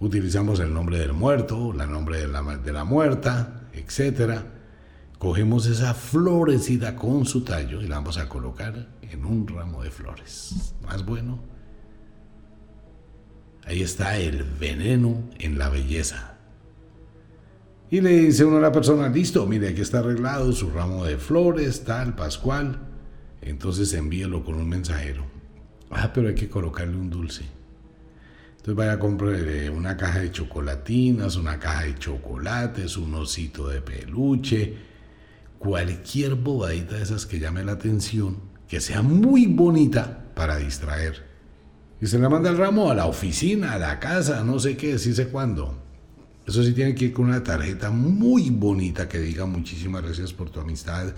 Utilizamos 0.00 0.60
el 0.60 0.72
nombre 0.72 0.98
del 0.98 1.12
muerto, 1.12 1.72
el 1.72 1.90
nombre 1.90 2.20
de 2.20 2.28
la, 2.28 2.42
de 2.42 2.72
la 2.72 2.84
muerta, 2.84 3.68
etcétera 3.72 4.54
Cogemos 5.24 5.64
esa 5.64 5.94
florecita 5.94 6.96
con 6.96 7.24
su 7.24 7.44
tallo 7.44 7.80
y 7.80 7.88
la 7.88 7.96
vamos 7.96 8.18
a 8.18 8.28
colocar 8.28 8.88
en 9.00 9.24
un 9.24 9.48
ramo 9.48 9.82
de 9.82 9.90
flores. 9.90 10.74
Más 10.82 11.02
bueno. 11.06 11.38
Ahí 13.64 13.80
está 13.80 14.18
el 14.18 14.44
veneno 14.44 15.30
en 15.38 15.58
la 15.58 15.70
belleza. 15.70 16.33
Y 17.94 18.00
le 18.00 18.10
dice 18.10 18.44
uno 18.44 18.56
a 18.56 18.60
la 18.60 18.72
persona, 18.72 19.08
listo, 19.08 19.46
mire, 19.46 19.68
aquí 19.68 19.80
está 19.80 20.00
arreglado 20.00 20.50
su 20.50 20.68
ramo 20.68 21.04
de 21.04 21.16
flores, 21.16 21.84
tal, 21.84 22.16
pascual. 22.16 22.76
Entonces 23.40 23.92
envíelo 23.92 24.44
con 24.44 24.56
un 24.56 24.68
mensajero. 24.68 25.24
Ah, 25.92 26.10
pero 26.12 26.26
hay 26.26 26.34
que 26.34 26.48
colocarle 26.48 26.96
un 26.96 27.08
dulce. 27.08 27.44
Entonces 28.50 28.74
vaya 28.74 28.94
a 28.94 28.98
comprar 28.98 29.36
una 29.72 29.96
caja 29.96 30.18
de 30.18 30.32
chocolatinas, 30.32 31.36
una 31.36 31.60
caja 31.60 31.84
de 31.84 31.94
chocolates, 31.94 32.96
un 32.96 33.14
osito 33.14 33.68
de 33.68 33.80
peluche, 33.80 34.74
cualquier 35.60 36.34
bobadita 36.34 36.96
de 36.96 37.02
esas 37.04 37.26
que 37.26 37.38
llame 37.38 37.62
la 37.62 37.74
atención, 37.74 38.38
que 38.66 38.80
sea 38.80 39.02
muy 39.02 39.46
bonita 39.46 40.32
para 40.34 40.56
distraer. 40.56 41.24
Y 42.00 42.08
se 42.08 42.18
la 42.18 42.28
manda 42.28 42.50
el 42.50 42.58
ramo 42.58 42.90
a 42.90 42.94
la 42.96 43.06
oficina, 43.06 43.74
a 43.74 43.78
la 43.78 44.00
casa, 44.00 44.42
no 44.42 44.58
sé 44.58 44.76
qué, 44.76 44.98
sí 44.98 45.14
sé 45.14 45.28
cuándo. 45.28 45.83
Eso 46.46 46.62
sí 46.62 46.72
tiene 46.72 46.94
que 46.94 47.06
ir 47.06 47.12
con 47.12 47.26
una 47.26 47.42
tarjeta 47.42 47.90
muy 47.90 48.50
bonita 48.50 49.08
que 49.08 49.18
diga 49.18 49.46
muchísimas 49.46 50.02
gracias 50.02 50.32
por 50.32 50.50
tu 50.50 50.60
amistad. 50.60 51.14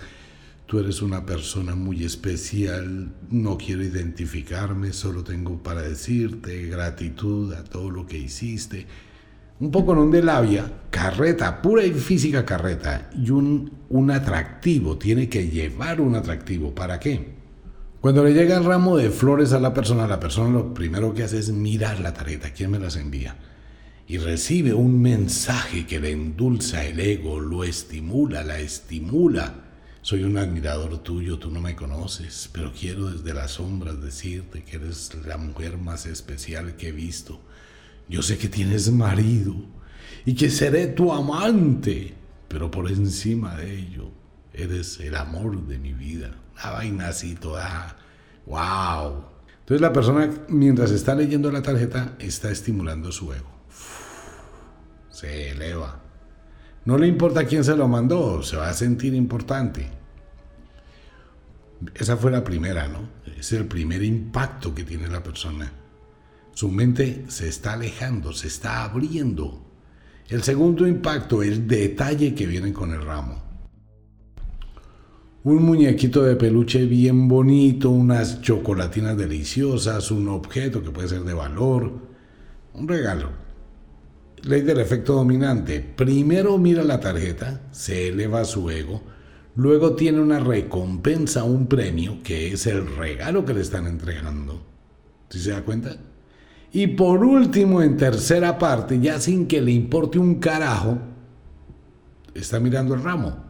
Tú 0.65 0.79
eres 0.79 1.01
una 1.01 1.25
persona 1.25 1.75
muy 1.75 2.03
especial, 2.03 3.13
no 3.29 3.57
quiero 3.57 3.83
identificarme, 3.83 4.93
solo 4.93 5.23
tengo 5.23 5.61
para 5.61 5.81
decirte 5.81 6.67
gratitud 6.67 7.53
a 7.53 7.63
todo 7.63 7.89
lo 7.89 8.05
que 8.05 8.17
hiciste 8.17 8.85
un 9.59 9.71
poco 9.71 9.97
non 9.97 10.13
de 10.13 10.21
labia, 10.21 10.85
carreta, 10.93 11.61
pura 11.61 11.81
y 11.81 11.91
física 11.91 12.45
carreta, 12.45 13.09
y 13.17 13.31
un, 13.31 13.71
un 13.89 14.11
atractivo, 14.11 14.97
tiene 14.97 15.29
que 15.29 15.49
llevar 15.49 15.99
un 15.99 16.15
atractivo. 16.15 16.75
¿Para 16.75 16.99
qué? 16.99 17.37
Cuando 17.99 18.23
le 18.23 18.33
llega 18.33 18.57
el 18.57 18.65
ramo 18.65 18.97
de 18.97 19.09
flores 19.09 19.53
a 19.53 19.59
la 19.59 19.73
persona, 19.73 20.05
la 20.05 20.19
persona 20.19 20.53
lo 20.53 20.73
primero 20.73 21.13
que 21.13 21.23
hace 21.23 21.39
es 21.39 21.49
mirar 21.49 21.99
la 21.99 22.13
tarjeta, 22.13 22.53
quién 22.53 22.69
me 22.69 22.79
las 22.79 22.95
envía. 22.95 23.35
Y 24.07 24.17
recibe 24.17 24.73
un 24.73 25.01
mensaje 25.01 25.85
que 25.85 25.99
le 25.99 26.11
endulza 26.11 26.85
el 26.85 26.99
ego, 26.99 27.39
lo 27.39 27.63
estimula, 27.63 28.43
la 28.43 28.59
estimula. 28.59 29.65
Soy 30.01 30.23
un 30.23 30.37
admirador 30.37 30.99
tuyo, 30.99 31.37
tú 31.37 31.51
no 31.51 31.59
me 31.59 31.75
conoces, 31.75 32.49
pero 32.53 32.71
quiero 32.71 33.11
desde 33.11 33.33
las 33.33 33.51
sombras 33.51 34.01
decirte 34.01 34.63
que 34.63 34.77
eres 34.77 35.11
la 35.25 35.37
mujer 35.37 35.77
más 35.77 36.05
especial 36.05 36.77
que 36.77 36.89
he 36.89 36.91
visto 36.93 37.41
yo 38.09 38.21
sé 38.21 38.37
que 38.37 38.47
tienes 38.47 38.89
marido 38.91 39.53
y 40.25 40.33
que 40.33 40.49
seré 40.49 40.87
tu 40.87 41.11
amante, 41.11 42.13
pero 42.47 42.71
por 42.71 42.89
encima 42.89 43.55
de 43.55 43.79
ello, 43.79 44.09
eres 44.53 44.99
el 44.99 45.15
amor 45.15 45.67
de 45.67 45.77
mi 45.77 45.93
vida. 45.93 46.31
La 46.63 46.71
vaina 46.71 47.09
así 47.09 47.35
toda. 47.35 47.97
¡Wow! 48.45 49.25
Entonces 49.59 49.81
la 49.81 49.91
persona, 49.91 50.29
mientras 50.47 50.91
está 50.91 51.15
leyendo 51.15 51.51
la 51.51 51.61
tarjeta, 51.61 52.15
está 52.19 52.49
estimulando 52.49 53.11
su 53.11 53.33
ego. 53.33 53.56
Se 55.17 55.49
eleva. 55.49 55.99
No 56.85 56.95
le 56.95 57.07
importa 57.07 57.47
quién 57.47 57.63
se 57.63 57.75
lo 57.75 57.87
mandó, 57.87 58.43
se 58.43 58.55
va 58.55 58.69
a 58.69 58.73
sentir 58.75 59.15
importante. 59.15 59.87
Esa 61.95 62.17
fue 62.17 62.29
la 62.29 62.43
primera, 62.43 62.87
¿no? 62.87 62.99
Es 63.35 63.51
el 63.51 63.65
primer 63.65 64.03
impacto 64.03 64.75
que 64.75 64.83
tiene 64.83 65.07
la 65.07 65.23
persona. 65.23 65.71
Su 66.53 66.69
mente 66.69 67.25
se 67.29 67.47
está 67.47 67.73
alejando, 67.73 68.31
se 68.31 68.45
está 68.45 68.83
abriendo. 68.83 69.65
El 70.27 70.43
segundo 70.43 70.85
impacto, 70.85 71.41
el 71.41 71.67
detalle 71.67 72.35
que 72.35 72.45
viene 72.45 72.71
con 72.71 72.93
el 72.93 73.03
ramo. 73.03 73.41
Un 75.45 75.63
muñequito 75.63 76.21
de 76.21 76.35
peluche 76.35 76.85
bien 76.85 77.27
bonito, 77.27 77.89
unas 77.89 78.43
chocolatinas 78.43 79.17
deliciosas, 79.17 80.11
un 80.11 80.29
objeto 80.29 80.83
que 80.83 80.91
puede 80.91 81.07
ser 81.07 81.23
de 81.23 81.33
valor, 81.33 81.91
un 82.75 82.87
regalo. 82.87 83.46
Ley 84.47 84.61
del 84.61 84.79
efecto 84.79 85.13
dominante. 85.13 85.79
Primero 85.79 86.57
mira 86.57 86.83
la 86.83 86.99
tarjeta, 86.99 87.61
se 87.71 88.09
eleva 88.09 88.45
su 88.45 88.69
ego, 88.69 89.03
luego 89.55 89.95
tiene 89.95 90.21
una 90.21 90.39
recompensa, 90.39 91.43
un 91.43 91.67
premio, 91.67 92.17
que 92.23 92.53
es 92.53 92.65
el 92.67 92.95
regalo 92.95 93.45
que 93.45 93.53
le 93.53 93.61
están 93.61 93.87
entregando. 93.87 94.61
¿Sí 95.29 95.39
se 95.39 95.51
da 95.51 95.63
cuenta? 95.63 95.97
Y 96.71 96.87
por 96.87 97.23
último, 97.23 97.81
en 97.81 97.97
tercera 97.97 98.57
parte, 98.57 98.99
ya 98.99 99.19
sin 99.19 99.47
que 99.47 99.61
le 99.61 99.71
importe 99.71 100.19
un 100.19 100.35
carajo, 100.35 100.97
está 102.33 102.59
mirando 102.59 102.93
el 102.93 103.03
ramo. 103.03 103.45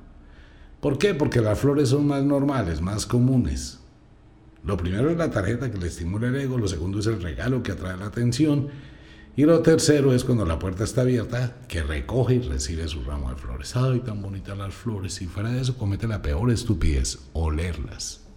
¿Por 0.79 0.97
qué? 0.97 1.13
Porque 1.13 1.41
las 1.41 1.59
flores 1.59 1.89
son 1.89 2.07
más 2.07 2.23
normales, 2.23 2.81
más 2.81 3.05
comunes. 3.05 3.79
Lo 4.63 4.77
primero 4.77 5.09
es 5.09 5.17
la 5.17 5.31
tarjeta 5.31 5.71
que 5.71 5.77
le 5.77 5.87
estimula 5.87 6.27
el 6.27 6.35
ego, 6.35 6.57
lo 6.57 6.67
segundo 6.67 6.99
es 6.99 7.07
el 7.07 7.21
regalo 7.21 7.63
que 7.63 7.71
atrae 7.71 7.97
la 7.97 8.07
atención 8.07 8.67
y 9.37 9.43
lo 9.43 9.61
tercero 9.61 10.13
es 10.13 10.23
cuando 10.23 10.45
la 10.45 10.57
puerta 10.57 10.83
está 10.83 11.01
abierta, 11.01 11.57
que 11.67 11.83
recoge 11.83 12.35
y 12.35 12.39
recibe 12.39 12.87
su 12.87 13.03
ramo 13.03 13.29
de 13.29 13.35
flores. 13.35 13.75
Ay, 13.75 13.99
tan 13.99 14.19
bonitas 14.19 14.57
las 14.57 14.73
flores. 14.73 15.21
Y 15.21 15.27
fuera 15.27 15.51
de 15.51 15.61
eso 15.61 15.77
comete 15.77 16.07
la 16.07 16.23
peor 16.23 16.49
estupidez, 16.49 17.19
olerlas 17.33 18.27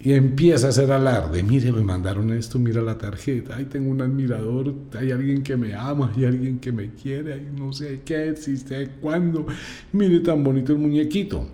y 0.00 0.12
empieza 0.12 0.66
a 0.66 0.70
hacer 0.70 0.92
alarde. 0.92 1.42
Mire, 1.42 1.72
me 1.72 1.82
mandaron 1.82 2.32
esto, 2.32 2.58
mira 2.58 2.82
la 2.82 2.98
tarjeta. 2.98 3.54
Ay, 3.56 3.66
tengo 3.66 3.90
un 3.90 4.02
admirador, 4.02 4.74
hay 4.98 5.12
alguien 5.12 5.42
que 5.42 5.56
me 5.56 5.74
ama, 5.74 6.12
hay 6.14 6.24
alguien 6.24 6.58
que 6.58 6.72
me 6.72 6.90
quiere, 6.90 7.34
ay, 7.34 7.48
no 7.56 7.72
sé 7.72 8.02
qué 8.04 8.28
existe, 8.28 8.90
cuándo. 9.00 9.46
Mire 9.92 10.20
tan 10.20 10.44
bonito 10.44 10.72
el 10.72 10.78
muñequito. 10.78 11.48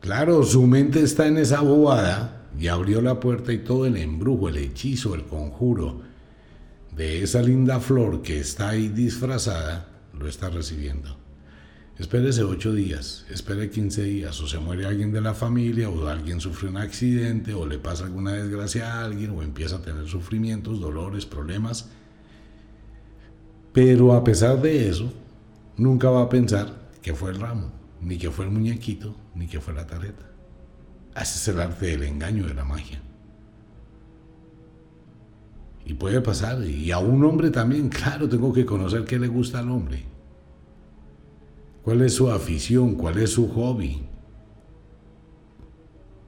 Claro, 0.00 0.42
su 0.44 0.66
mente 0.66 1.02
está 1.02 1.26
en 1.26 1.38
esa 1.38 1.62
bobada 1.62 2.48
y 2.60 2.68
abrió 2.68 3.00
la 3.00 3.18
puerta 3.18 3.52
y 3.52 3.58
todo 3.58 3.86
el 3.86 3.96
embrujo, 3.96 4.50
el 4.50 4.58
hechizo, 4.58 5.14
el 5.14 5.24
conjuro 5.24 6.13
de 6.96 7.22
esa 7.22 7.42
linda 7.42 7.80
flor 7.80 8.22
que 8.22 8.38
está 8.38 8.70
ahí 8.70 8.88
disfrazada, 8.88 9.88
lo 10.12 10.28
está 10.28 10.50
recibiendo. 10.50 11.18
Espérese 11.98 12.42
ocho 12.42 12.72
días, 12.72 13.24
espere 13.30 13.70
15 13.70 14.02
días, 14.02 14.40
o 14.40 14.48
se 14.48 14.58
muere 14.58 14.84
alguien 14.84 15.12
de 15.12 15.20
la 15.20 15.32
familia, 15.32 15.88
o 15.88 16.06
alguien 16.08 16.40
sufre 16.40 16.68
un 16.68 16.76
accidente, 16.76 17.54
o 17.54 17.66
le 17.66 17.78
pasa 17.78 18.04
alguna 18.04 18.32
desgracia 18.32 18.92
a 18.92 19.04
alguien, 19.04 19.30
o 19.30 19.42
empieza 19.42 19.76
a 19.76 19.82
tener 19.82 20.08
sufrimientos, 20.08 20.80
dolores, 20.80 21.24
problemas. 21.24 21.90
Pero 23.72 24.12
a 24.12 24.24
pesar 24.24 24.60
de 24.60 24.88
eso, 24.88 25.12
nunca 25.76 26.10
va 26.10 26.22
a 26.22 26.28
pensar 26.28 26.90
que 27.00 27.14
fue 27.14 27.30
el 27.30 27.40
ramo, 27.40 27.72
ni 28.00 28.18
que 28.18 28.30
fue 28.30 28.44
el 28.44 28.50
muñequito, 28.50 29.16
ni 29.34 29.46
que 29.46 29.60
fue 29.60 29.74
la 29.74 29.86
tarjeta. 29.86 30.30
Ese 31.14 31.38
es 31.38 31.48
el 31.48 31.60
arte 31.60 31.86
del 31.86 32.02
engaño 32.02 32.46
de 32.46 32.54
la 32.54 32.64
magia. 32.64 33.00
Y 35.86 35.94
puede 35.94 36.20
pasar, 36.20 36.64
y 36.64 36.90
a 36.90 36.98
un 36.98 37.24
hombre 37.24 37.50
también, 37.50 37.88
claro, 37.90 38.28
tengo 38.28 38.52
que 38.52 38.64
conocer 38.64 39.04
qué 39.04 39.18
le 39.18 39.28
gusta 39.28 39.58
al 39.58 39.70
hombre 39.70 40.14
¿Cuál 41.84 42.00
es 42.00 42.14
su 42.14 42.30
afición? 42.30 42.94
¿Cuál 42.94 43.18
es 43.18 43.30
su 43.30 43.46
hobby? 43.48 44.00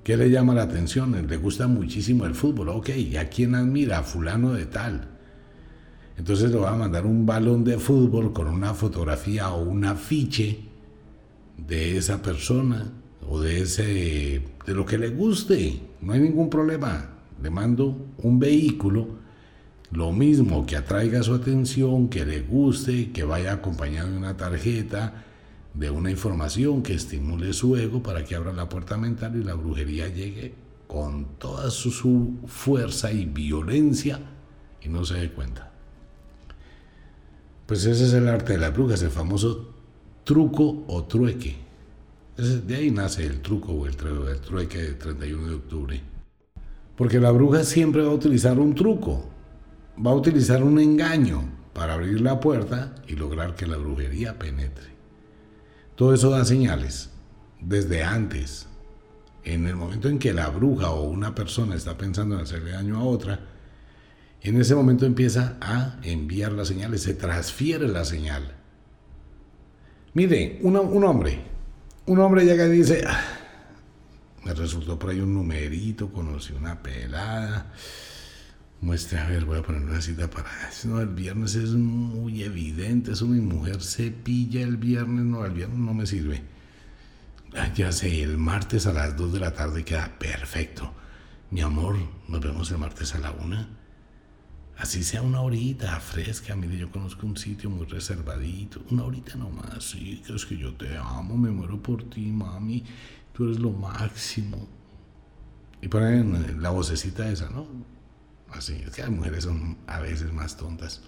¿Qué 0.05 0.15
le 0.19 0.31
llama 0.31 0.55
la 0.55 0.65
atención? 0.65 1.27
Le 1.27 1.37
gusta 1.39 1.67
muchísimo 1.67 2.27
el 2.27 2.35
fútbol. 2.35 2.69
Ok, 2.69 2.91
¿y 2.91 3.17
a 3.17 3.31
quién 3.31 3.55
admira? 3.55 4.03
fulano 4.03 4.53
de 4.53 4.67
tal. 4.67 5.09
Entonces 6.19 6.51
le 6.51 6.59
va 6.59 6.73
a 6.73 6.77
mandar 6.77 7.07
un 7.07 7.25
balón 7.25 7.65
de 7.65 7.79
fútbol 7.79 8.35
con 8.35 8.49
una 8.49 8.75
fotografía 8.75 9.51
o 9.51 9.63
un 9.63 9.87
afiche 9.87 10.61
de 11.57 11.97
esa 11.97 12.21
persona 12.21 12.93
o 13.27 13.41
de 13.41 13.63
ese 13.63 14.43
de 14.67 14.75
lo 14.75 14.85
que 14.85 14.99
le 14.99 15.09
guste. 15.09 15.81
No 16.03 16.13
hay 16.13 16.21
ningún 16.21 16.51
problema. 16.51 17.13
Le 17.43 17.49
mando 17.49 18.13
un 18.19 18.39
vehículo, 18.39 19.09
lo 19.91 20.13
mismo 20.13 20.67
que 20.67 20.77
atraiga 20.77 21.23
su 21.23 21.35
atención, 21.35 22.09
que 22.09 22.25
le 22.25 22.41
guste, 22.43 23.13
que 23.13 23.25
vaya 23.25 23.53
acompañado 23.53 24.11
de 24.11 24.17
una 24.17 24.37
tarjeta, 24.37 25.25
de 25.75 25.91
una 25.91 26.11
información 26.11 26.83
que 26.83 26.95
estimule 26.95 27.53
su 27.53 27.77
ego 27.77 28.03
para 28.03 28.25
que 28.25 28.35
abra 28.35 28.53
la 28.53 28.69
puerta 28.69 28.97
mental 28.97 29.37
y 29.37 29.45
la 29.45 29.55
brujería 29.55 30.09
llegue 30.09 30.55
con 30.87 31.37
toda 31.39 31.71
su, 31.71 32.39
fuerza 32.47 33.13
y 33.13 33.27
violencia 33.27 34.21
y 34.83 34.89
no 34.89 35.05
se 35.05 35.15
dé 35.15 35.31
cuenta. 35.31 35.73
Pues 37.67 37.85
ese 37.85 38.07
es 38.07 38.13
el 38.13 38.29
arte 38.29 38.55
de 38.55 38.59
las 38.59 38.73
brujas, 38.73 39.03
el 39.03 39.11
famoso 39.11 39.75
truco 40.25 40.85
o 40.87 41.05
trueque. 41.05 41.57
De 42.37 42.77
ahí 42.77 42.91
nace 42.91 43.27
el 43.27 43.41
truco 43.41 43.73
o 43.73 43.87
el, 43.87 43.97
trueque 43.97 44.79
del 44.79 44.99
31 44.99 45.49
de 45.49 45.55
octubre. 45.55 46.01
Porque 46.97 47.19
la 47.21 47.31
bruja 47.31 47.65
siempre 47.65 48.03
va 48.03 48.11
a 48.11 48.15
utilizar 48.15 48.59
un 48.59 48.75
truco, 48.75 49.29
va 50.05 50.11
a 50.11 50.15
utilizar 50.15 50.63
un 50.63 50.79
engaño 50.79 51.45
para 51.73 51.95
abrir 51.95 52.21
la 52.21 52.41
puerta 52.41 52.95
y 53.07 53.17
lograr 53.17 53.55
que 53.55 53.67
la 53.67 53.77
brujería 53.77 54.39
penetre. 54.39 54.97
Todo 55.95 56.15
eso 56.15 56.31
da 56.31 56.45
señales 56.45 57.11
desde 57.61 58.03
antes. 58.03 58.67
En 59.45 59.67
el 59.67 59.77
momento 59.77 60.09
en 60.09 60.19
que 60.19 60.33
la 60.33 60.49
bruja 60.49 60.91
o 60.91 61.05
una 61.05 61.35
persona 61.35 61.75
está 61.75 61.97
pensando 61.97 62.35
en 62.35 62.43
hacerle 62.43 62.73
daño 62.73 62.99
a 62.99 63.05
otra, 63.05 63.41
en 64.43 64.61
ese 64.61 64.75
momento 64.75 65.07
empieza 65.07 65.57
a 65.61 65.99
enviar 66.03 66.53
las 66.53 66.69
señales, 66.69 67.03
se 67.03 67.15
transfiere 67.15 67.89
la 67.89 68.05
señal. 68.05 68.55
Mire, 70.15 70.59
un 70.63 70.77
hombre, 71.05 71.41
un 72.07 72.19
hombre 72.19 72.45
llega 72.45 72.67
y 72.67 72.71
dice, 72.71 73.05
ah, 73.07 73.21
me 74.45 74.55
resultó 74.55 74.99
por 74.99 75.11
ahí 75.11 75.21
un 75.21 75.35
numerito, 75.35 76.11
conocí 76.11 76.53
una 76.53 76.83
pelada, 76.83 77.73
muestre, 78.81 79.19
a 79.19 79.29
ver, 79.29 79.45
voy 79.45 79.59
a 79.59 79.63
poner 79.63 79.83
una 79.83 80.01
cita 80.01 80.29
para. 80.29 80.51
No, 80.85 81.01
el 81.01 81.09
viernes 81.09 81.55
es 81.55 81.71
muy 81.71 82.43
evidente, 82.43 83.13
eso 83.13 83.27
mi 83.27 83.41
mujer 83.41 83.83
se 83.83 84.11
pilla 84.11 84.63
el 84.63 84.77
viernes, 84.77 85.25
no, 85.25 85.45
el 85.45 85.53
viernes 85.53 85.79
no 85.79 85.95
me 85.95 86.07
sirve. 86.07 86.43
Ah, 87.57 87.73
ya 87.75 87.91
sé, 87.93 88.23
el 88.23 88.39
martes 88.39 88.87
a 88.87 88.93
las 88.93 89.17
2 89.17 89.33
de 89.33 89.41
la 89.41 89.53
tarde 89.53 89.85
queda 89.85 90.19
perfecto. 90.19 90.93
Mi 91.51 91.61
amor, 91.61 91.97
nos 92.29 92.41
vemos 92.41 92.71
el 92.71 92.79
martes 92.79 93.15
a 93.15 93.19
la 93.19 93.31
una. 93.33 93.69
Así 94.77 95.03
sea 95.03 95.23
una 95.23 95.41
horita 95.41 95.99
fresca, 96.01 96.55
mire, 96.55 96.77
yo 96.77 96.91
conozco 96.91 97.27
un 97.27 97.37
sitio 97.39 97.71
muy 97.71 97.87
reservadito, 97.87 98.85
una 98.91 99.05
horita 99.05 99.35
nomás, 99.37 99.85
sí, 99.85 100.23
que 100.27 100.35
es 100.35 100.45
que 100.45 100.59
yo 100.59 100.75
te 100.75 100.99
amo, 100.99 101.39
me 101.39 101.51
muero 101.51 101.83
por 101.83 102.03
ti, 102.11 102.27
mami, 102.27 102.85
tú 103.33 103.45
eres 103.45 103.59
lo 103.59 103.71
máximo. 103.71 104.69
Y 105.81 105.89
ponen 105.89 106.61
la 106.61 106.71
vocecita 106.71 107.27
esa, 107.31 107.49
¿no? 107.49 107.96
Así, 108.57 108.83
es 108.87 108.95
que 108.95 109.03
las 109.03 109.11
mujeres 109.11 109.45
son 109.45 109.77
a 109.87 110.01
veces 110.01 110.33
más 110.33 110.57
tontas. 110.57 111.03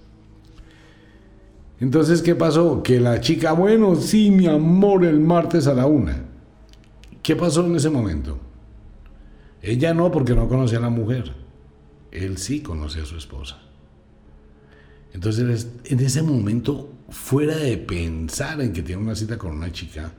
Entonces, 1.81 2.23
¿qué 2.23 2.35
pasó? 2.35 2.83
Que 2.83 3.01
la 3.01 3.21
chica, 3.21 3.53
bueno, 3.53 3.95
sí, 3.97 4.31
mi 4.31 4.47
amor, 4.47 5.05
el 5.05 5.21
martes 5.21 5.67
a 5.67 5.75
la 5.75 5.87
una. 5.87 6.25
¿Qué 7.23 7.37
pasó 7.37 7.65
en 7.65 7.77
ese 7.77 7.89
momento? 7.89 8.39
Ella 9.63 9.95
no, 9.95 10.11
porque 10.11 10.35
no 10.35 10.49
conocía 10.49 10.79
a 10.79 10.83
la 10.83 10.91
mujer. 10.91 11.33
Él 12.11 12.39
sí 12.39 12.61
conoce 12.61 13.01
a 13.01 13.05
su 13.05 13.17
esposa. 13.17 13.59
Entonces, 15.13 15.69
en 15.85 16.01
ese 16.01 16.23
momento, 16.23 16.93
fuera 17.09 17.57
de 17.57 17.79
pensar 17.79 18.61
en 18.61 18.73
que 18.73 18.83
tiene 18.83 19.03
una 19.03 19.15
cita 19.15 19.39
con 19.39 19.53
una 19.53 19.73
chica, 19.73 20.13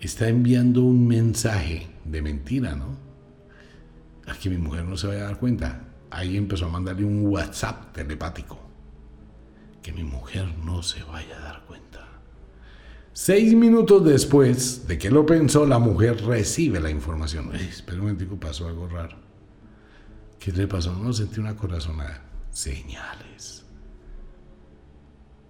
está 0.00 0.28
enviando 0.28 0.82
un 0.82 1.06
mensaje 1.06 1.88
de 2.04 2.22
mentira, 2.22 2.74
¿no? 2.76 2.96
A 4.26 4.38
que 4.38 4.50
mi 4.50 4.56
mujer 4.56 4.84
no 4.84 4.96
se 4.96 5.08
vaya 5.08 5.22
a 5.22 5.24
dar 5.24 5.38
cuenta. 5.38 5.87
Ahí 6.10 6.36
empezó 6.36 6.66
a 6.66 6.68
mandarle 6.70 7.04
un 7.04 7.26
WhatsApp 7.26 7.92
telepático. 7.92 8.58
Que 9.82 9.92
mi 9.92 10.04
mujer 10.04 10.46
no 10.64 10.82
se 10.82 11.02
vaya 11.04 11.36
a 11.36 11.40
dar 11.40 11.64
cuenta. 11.64 12.06
Seis 13.12 13.54
minutos 13.54 14.04
después 14.04 14.86
de 14.86 14.96
que 14.96 15.10
lo 15.10 15.26
pensó, 15.26 15.66
la 15.66 15.78
mujer 15.78 16.24
recibe 16.24 16.80
la 16.80 16.90
información. 16.90 17.54
espera 17.54 17.98
un 17.98 18.04
momentico, 18.04 18.38
pasó 18.38 18.68
algo 18.68 18.86
raro. 18.86 19.16
¿Qué 20.38 20.52
le 20.52 20.68
pasó? 20.68 20.92
No 20.92 21.12
sentí 21.12 21.40
una 21.40 21.56
corazonada. 21.56 22.22
Señales. 22.50 23.64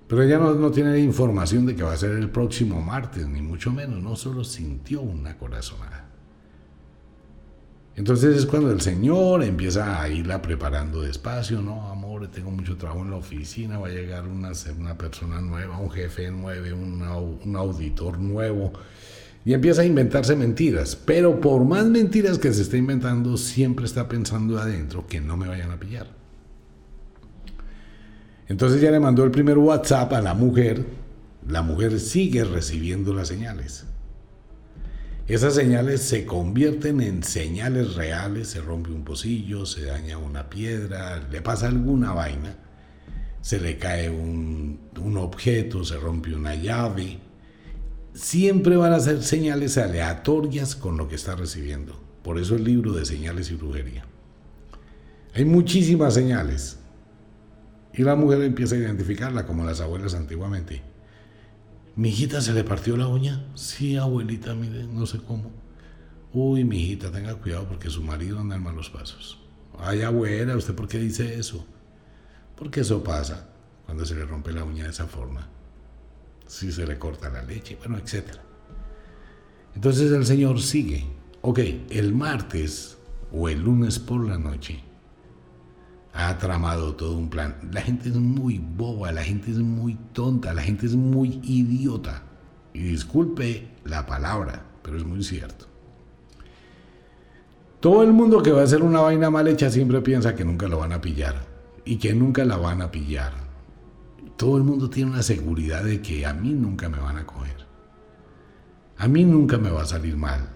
Pero 0.09 0.23
ella 0.23 0.39
no, 0.39 0.71
tiene 0.71 0.99
información 1.01 1.67
de 1.67 1.77
que 1.77 1.83
va 1.83 1.93
a 1.93 1.97
ser 1.97 2.13
el 2.13 2.31
próximo 2.31 2.81
martes, 2.81 3.29
ni 3.29 3.43
mucho 3.43 3.71
menos, 3.71 4.03
no 4.03 4.17
solo 4.17 4.43
sintió 4.43 5.03
una 5.03 5.37
corazonada. 5.37 6.08
Entonces 7.99 8.37
es 8.37 8.47
cuando 8.47 8.71
el 8.71 8.81
Señor 8.81 9.43
empieza 9.43 10.01
a 10.01 10.09
irla 10.09 10.41
preparando 10.41 11.03
despacio, 11.03 11.61
no, 11.61 11.91
amor, 11.91 12.29
tengo 12.29 12.53
mucho 12.53 12.77
trabajo 12.77 13.03
en 13.03 13.11
la 13.11 13.17
oficina, 13.17 13.77
va 13.77 13.89
a 13.89 13.91
llegar 13.91 14.29
una, 14.29 14.53
una 14.79 14.97
persona 14.97 15.41
nueva, 15.41 15.81
un 15.81 15.91
jefe 15.91 16.31
nuevo, 16.31 16.77
un 16.77 17.57
auditor 17.57 18.21
nuevo, 18.21 18.73
y 19.45 19.53
empieza 19.53 19.83
a 19.83 19.85
inventarse 19.85 20.37
mentiras. 20.37 20.95
Pero 20.95 21.41
por 21.41 21.65
más 21.65 21.87
mentiras 21.87 22.39
que 22.39 22.53
se 22.53 22.63
esté 22.63 22.79
inventando, 22.79 23.37
siempre 23.37 23.85
está 23.85 24.09
pensando 24.09 24.61
adentro 24.61 25.09
que 25.09 25.21
no 25.21 25.37
me 25.37 25.49
vayan 25.49 25.73
a 25.73 25.81
pillar. 25.81 26.07
Entonces 28.47 28.81
ya 28.81 28.93
le 28.93 29.01
mandó 29.01 29.25
el 29.25 29.33
primer 29.33 29.59
WhatsApp 29.59 30.13
a 30.13 30.23
la 30.23 30.35
mujer. 30.35 30.87
La 31.49 31.63
mujer 31.63 31.99
sigue 31.99 32.45
recibiendo 32.45 33.13
las 33.13 33.27
señales. 33.27 33.87
Esas 35.29 35.55
señales 35.55 36.01
se 36.01 36.25
convierten 36.25 37.03
en 37.03 37.23
señales 37.23 37.97
reales, 37.97 38.49
se 38.49 38.63
rompe 38.63 38.91
un 38.91 39.05
pocillo, 39.05 39.67
se 39.67 39.85
daña 39.85 40.17
una 40.17 40.49
piedra, 40.49 41.23
le 41.31 41.43
pasa 41.43 41.69
alguna 41.69 42.13
vaina, 42.15 42.57
se 43.43 43.61
le 43.61 43.77
cae 43.77 44.09
un, 44.09 44.81
un 44.99 45.19
objeto, 45.19 45.85
se 45.85 45.99
rompe 45.99 46.35
una 46.35 46.55
llave, 46.55 47.19
siempre 48.15 48.77
van 48.77 48.95
a 48.95 49.01
ser 49.01 49.23
señales 49.23 49.77
aleatorias 49.77 50.75
con 50.75 50.97
lo 50.97 51.09
que 51.09 51.17
está 51.17 51.37
recibiendo. 51.37 52.01
Por 52.23 52.39
eso 52.39 52.57
el 52.57 52.65
libro 52.65 52.93
de 52.93 53.05
señales 53.05 53.51
y 53.51 53.55
brujería. 53.55 54.07
Hay 55.35 55.45
muchísimas 55.45 56.15
señales. 56.15 56.79
Y 57.93 58.03
la 58.03 58.17
mujer 58.17 58.41
empieza 58.43 58.77
a 58.77 58.79
identificarla 58.79 59.45
como 59.45 59.65
las 59.65 59.81
abuelas 59.83 60.15
antiguamente. 60.15 60.83
¿Mi 61.99 62.11
hijita 62.11 62.41
se 62.41 62.53
le 62.53 62.63
partió 62.63 62.97
la 62.97 63.09
uña? 63.09 63.45
Sí, 63.57 63.97
abuelita, 63.97 64.55
mire, 64.55 64.85
no 64.85 65.05
sé 65.05 65.19
cómo. 65.19 65.51
Uy, 66.33 66.63
mi 66.63 66.81
hijita, 66.81 67.11
tenga 67.11 67.35
cuidado 67.35 67.67
porque 67.67 67.91
su 67.91 68.05
marido 68.05 68.39
anda 68.39 68.55
en 68.55 68.63
malos 68.63 68.89
pasos. 68.89 69.41
Ay, 69.77 70.03
abuela, 70.03 70.57
¿usted 70.57 70.77
por 70.77 70.87
qué 70.87 71.01
dice 71.01 71.37
eso? 71.37 71.67
Porque 72.55 72.83
eso 72.83 73.03
pasa 73.03 73.49
cuando 73.85 74.05
se 74.05 74.15
le 74.15 74.25
rompe 74.25 74.53
la 74.53 74.63
uña 74.63 74.85
de 74.85 74.91
esa 74.91 75.09
forma 75.09 75.49
si 76.47 76.71
se 76.71 76.87
le 76.87 77.01
corta 77.01 77.31
la 77.31 77.43
leche, 77.43 77.77
bueno, 77.81 77.99
etc. 77.99 78.37
Entonces 79.75 80.13
el 80.13 80.25
Señor 80.25 80.63
sigue. 80.63 81.05
Ok, 81.41 81.59
el 81.91 82.15
martes 82.15 82.97
o 83.33 83.49
el 83.49 83.61
lunes 83.61 83.99
por 83.99 84.25
la 84.25 84.39
noche 84.39 84.85
ha 86.19 86.39
tramado 86.39 86.95
todo 86.95 87.17
un 87.17 87.31
plan. 87.31 87.57
La 87.73 87.81
gente 87.81 88.09
es 88.09 88.17
muy 88.17 88.59
boba, 88.59 89.13
la 89.13 89.23
gente 89.23 89.51
es 89.51 89.59
muy 89.59 89.97
tonta, 90.13 90.53
la 90.53 90.63
gente 90.63 90.87
es 90.87 90.95
muy 90.95 91.41
idiota. 91.43 92.23
Y 92.73 92.81
disculpe 92.81 93.69
la 93.85 94.07
palabra, 94.07 94.65
pero 94.83 94.99
es 94.99 95.05
muy 95.05 95.23
cierto. 95.23 95.67
Todo 97.81 98.03
el 98.03 98.13
mundo 98.13 98.43
que 98.43 98.53
va 98.53 98.61
a 98.61 98.65
hacer 98.65 98.83
una 98.83 99.01
vaina 99.01 99.31
mal 99.31 99.49
hecha 99.49 99.71
siempre 99.71 100.01
piensa 100.01 100.35
que 100.35 100.45
nunca 100.45 100.69
lo 100.69 100.79
van 100.79 100.93
a 100.93 101.01
pillar 101.01 101.47
y 101.85 101.97
que 101.97 102.13
nunca 102.13 102.45
la 102.45 102.57
van 102.57 102.83
a 102.83 102.91
pillar 102.91 103.49
todo 104.39 104.57
el 104.57 104.63
mundo 104.63 104.89
tiene 104.89 105.11
una 105.11 105.23
seguridad 105.23 105.83
de 105.83 106.01
que 106.01 106.25
a 106.25 106.33
mí 106.33 106.53
nunca 106.53 106.89
me 106.89 107.01
van 107.01 107.19
a 107.19 107.27
coger. 107.27 107.67
A 108.97 109.09
mí 109.09 109.25
nunca 109.25 109.59
me 109.59 109.69
va 109.69 109.83
a 109.83 109.87
salir 109.87 110.17
mal. 110.17 110.49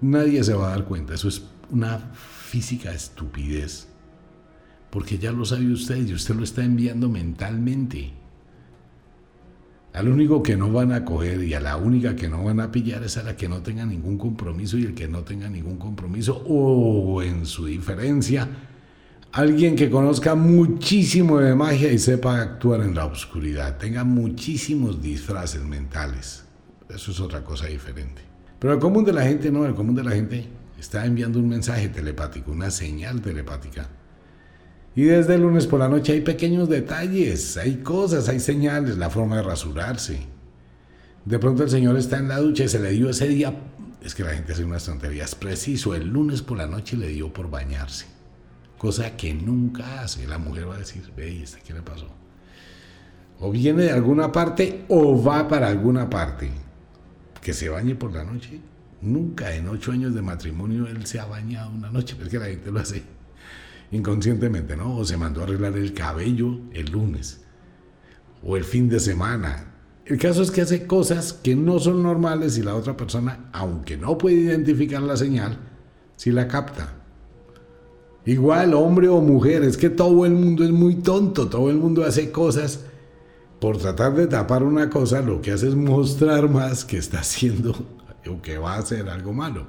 Nadie 0.00 0.42
se 0.42 0.54
va 0.54 0.68
a 0.68 0.70
dar 0.70 0.84
cuenta. 0.84 1.12
Eso 1.12 1.28
es 1.28 1.42
una 1.70 1.98
física 1.98 2.90
estupidez. 2.90 3.87
Porque 4.90 5.18
ya 5.18 5.32
lo 5.32 5.44
sabe 5.44 5.70
usted 5.70 6.06
y 6.06 6.14
usted 6.14 6.34
lo 6.34 6.44
está 6.44 6.64
enviando 6.64 7.08
mentalmente. 7.08 8.12
Al 9.92 10.08
único 10.08 10.42
que 10.42 10.56
no 10.56 10.70
van 10.70 10.92
a 10.92 11.04
coger 11.04 11.42
y 11.42 11.54
a 11.54 11.60
la 11.60 11.76
única 11.76 12.14
que 12.14 12.28
no 12.28 12.44
van 12.44 12.60
a 12.60 12.70
pillar 12.70 13.02
es 13.02 13.16
a 13.16 13.22
la 13.22 13.36
que 13.36 13.48
no 13.48 13.62
tenga 13.62 13.84
ningún 13.84 14.16
compromiso 14.18 14.78
y 14.78 14.84
el 14.84 14.94
que 14.94 15.08
no 15.08 15.22
tenga 15.22 15.48
ningún 15.48 15.76
compromiso 15.76 16.42
o 16.46 17.22
en 17.22 17.46
su 17.46 17.66
diferencia 17.66 18.48
Alguien 19.32 19.76
que 19.76 19.90
conozca 19.90 20.34
muchísimo 20.34 21.38
de 21.38 21.54
magia 21.54 21.92
y 21.92 21.98
sepa 21.98 22.40
actuar 22.40 22.80
en 22.80 22.94
la 22.94 23.04
oscuridad, 23.04 23.76
tenga 23.76 24.02
muchísimos 24.02 25.02
disfraces 25.02 25.62
mentales. 25.62 26.44
Eso 26.88 27.10
es 27.10 27.20
otra 27.20 27.44
cosa 27.44 27.66
diferente. 27.66 28.22
Pero 28.58 28.72
el 28.72 28.80
común 28.80 29.04
de 29.04 29.12
la 29.12 29.22
gente 29.22 29.52
no, 29.52 29.66
el 29.66 29.74
común 29.74 29.94
de 29.94 30.02
la 30.02 30.12
gente 30.12 30.48
está 30.78 31.04
enviando 31.04 31.38
un 31.38 31.48
mensaje 31.48 31.90
telepático, 31.90 32.50
una 32.50 32.70
señal 32.70 33.20
telepática. 33.20 33.88
Y 34.98 35.04
desde 35.04 35.36
el 35.36 35.42
lunes 35.42 35.68
por 35.68 35.78
la 35.78 35.88
noche 35.88 36.12
hay 36.12 36.22
pequeños 36.22 36.68
detalles, 36.68 37.56
hay 37.56 37.76
cosas, 37.76 38.28
hay 38.28 38.40
señales, 38.40 38.98
la 38.98 39.08
forma 39.08 39.36
de 39.36 39.44
rasurarse. 39.44 40.18
De 41.24 41.38
pronto 41.38 41.62
el 41.62 41.70
señor 41.70 41.96
está 41.96 42.18
en 42.18 42.26
la 42.26 42.40
ducha 42.40 42.64
y 42.64 42.68
se 42.68 42.80
le 42.80 42.90
dio 42.90 43.08
ese 43.08 43.28
día, 43.28 43.54
es 44.02 44.16
que 44.16 44.24
la 44.24 44.34
gente 44.34 44.54
hace 44.54 44.64
unas 44.64 44.84
tonterías, 44.84 45.36
preciso, 45.36 45.94
el 45.94 46.08
lunes 46.08 46.42
por 46.42 46.58
la 46.58 46.66
noche 46.66 46.96
le 46.96 47.06
dio 47.06 47.32
por 47.32 47.48
bañarse. 47.48 48.06
Cosa 48.76 49.16
que 49.16 49.32
nunca 49.32 50.02
hace. 50.02 50.26
La 50.26 50.38
mujer 50.38 50.68
va 50.68 50.74
a 50.74 50.78
decir, 50.78 51.12
ve, 51.16 51.44
¿este 51.44 51.60
qué 51.64 51.74
le 51.74 51.82
pasó? 51.82 52.08
O 53.38 53.52
viene 53.52 53.84
de 53.84 53.92
alguna 53.92 54.32
parte 54.32 54.84
o 54.88 55.22
va 55.22 55.46
para 55.46 55.68
alguna 55.68 56.10
parte. 56.10 56.50
Que 57.40 57.52
se 57.52 57.68
bañe 57.68 57.94
por 57.94 58.12
la 58.12 58.24
noche. 58.24 58.58
Nunca 59.00 59.54
en 59.54 59.68
ocho 59.68 59.92
años 59.92 60.12
de 60.12 60.22
matrimonio 60.22 60.88
él 60.88 61.06
se 61.06 61.20
ha 61.20 61.24
bañado 61.24 61.70
una 61.70 61.88
noche, 61.88 62.16
pero 62.16 62.26
es 62.26 62.32
que 62.32 62.38
la 62.40 62.46
gente 62.46 62.72
lo 62.72 62.80
hace 62.80 63.17
inconscientemente, 63.90 64.76
¿no? 64.76 64.96
O 64.96 65.04
se 65.04 65.16
mandó 65.16 65.40
a 65.40 65.44
arreglar 65.44 65.76
el 65.76 65.94
cabello 65.94 66.58
el 66.72 66.90
lunes, 66.90 67.44
o 68.42 68.56
el 68.56 68.64
fin 68.64 68.88
de 68.88 69.00
semana. 69.00 69.74
El 70.04 70.18
caso 70.18 70.42
es 70.42 70.50
que 70.50 70.62
hace 70.62 70.86
cosas 70.86 71.32
que 71.32 71.54
no 71.54 71.78
son 71.78 72.02
normales 72.02 72.56
y 72.56 72.62
la 72.62 72.74
otra 72.74 72.96
persona, 72.96 73.50
aunque 73.52 73.96
no 73.96 74.16
puede 74.16 74.36
identificar 74.36 75.02
la 75.02 75.16
señal, 75.16 75.58
sí 76.16 76.30
la 76.30 76.48
capta. 76.48 76.94
Igual, 78.24 78.74
hombre 78.74 79.08
o 79.08 79.20
mujer, 79.20 79.62
es 79.64 79.76
que 79.76 79.90
todo 79.90 80.26
el 80.26 80.32
mundo 80.32 80.64
es 80.64 80.70
muy 80.70 80.96
tonto, 80.96 81.48
todo 81.48 81.70
el 81.70 81.76
mundo 81.76 82.04
hace 82.04 82.30
cosas. 82.30 82.84
Por 83.60 83.78
tratar 83.78 84.14
de 84.14 84.26
tapar 84.26 84.62
una 84.62 84.88
cosa, 84.88 85.20
lo 85.20 85.40
que 85.40 85.52
hace 85.52 85.68
es 85.68 85.74
mostrar 85.74 86.48
más 86.48 86.84
que 86.84 86.98
está 86.98 87.20
haciendo 87.20 87.74
o 88.30 88.40
que 88.40 88.58
va 88.58 88.74
a 88.74 88.78
hacer 88.78 89.08
algo 89.08 89.32
malo. 89.32 89.66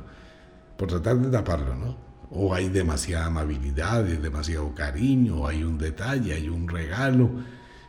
Por 0.78 0.90
tratar 0.90 1.20
de 1.20 1.30
taparlo, 1.30 1.76
¿no? 1.76 2.09
O 2.32 2.54
hay 2.54 2.70
demasiada 2.70 3.26
amabilidad, 3.26 4.06
hay 4.06 4.18
demasiado 4.18 4.74
cariño, 4.74 5.48
hay 5.48 5.64
un 5.64 5.78
detalle, 5.78 6.34
hay 6.34 6.50
un 6.50 6.68
regalo. 6.68 7.30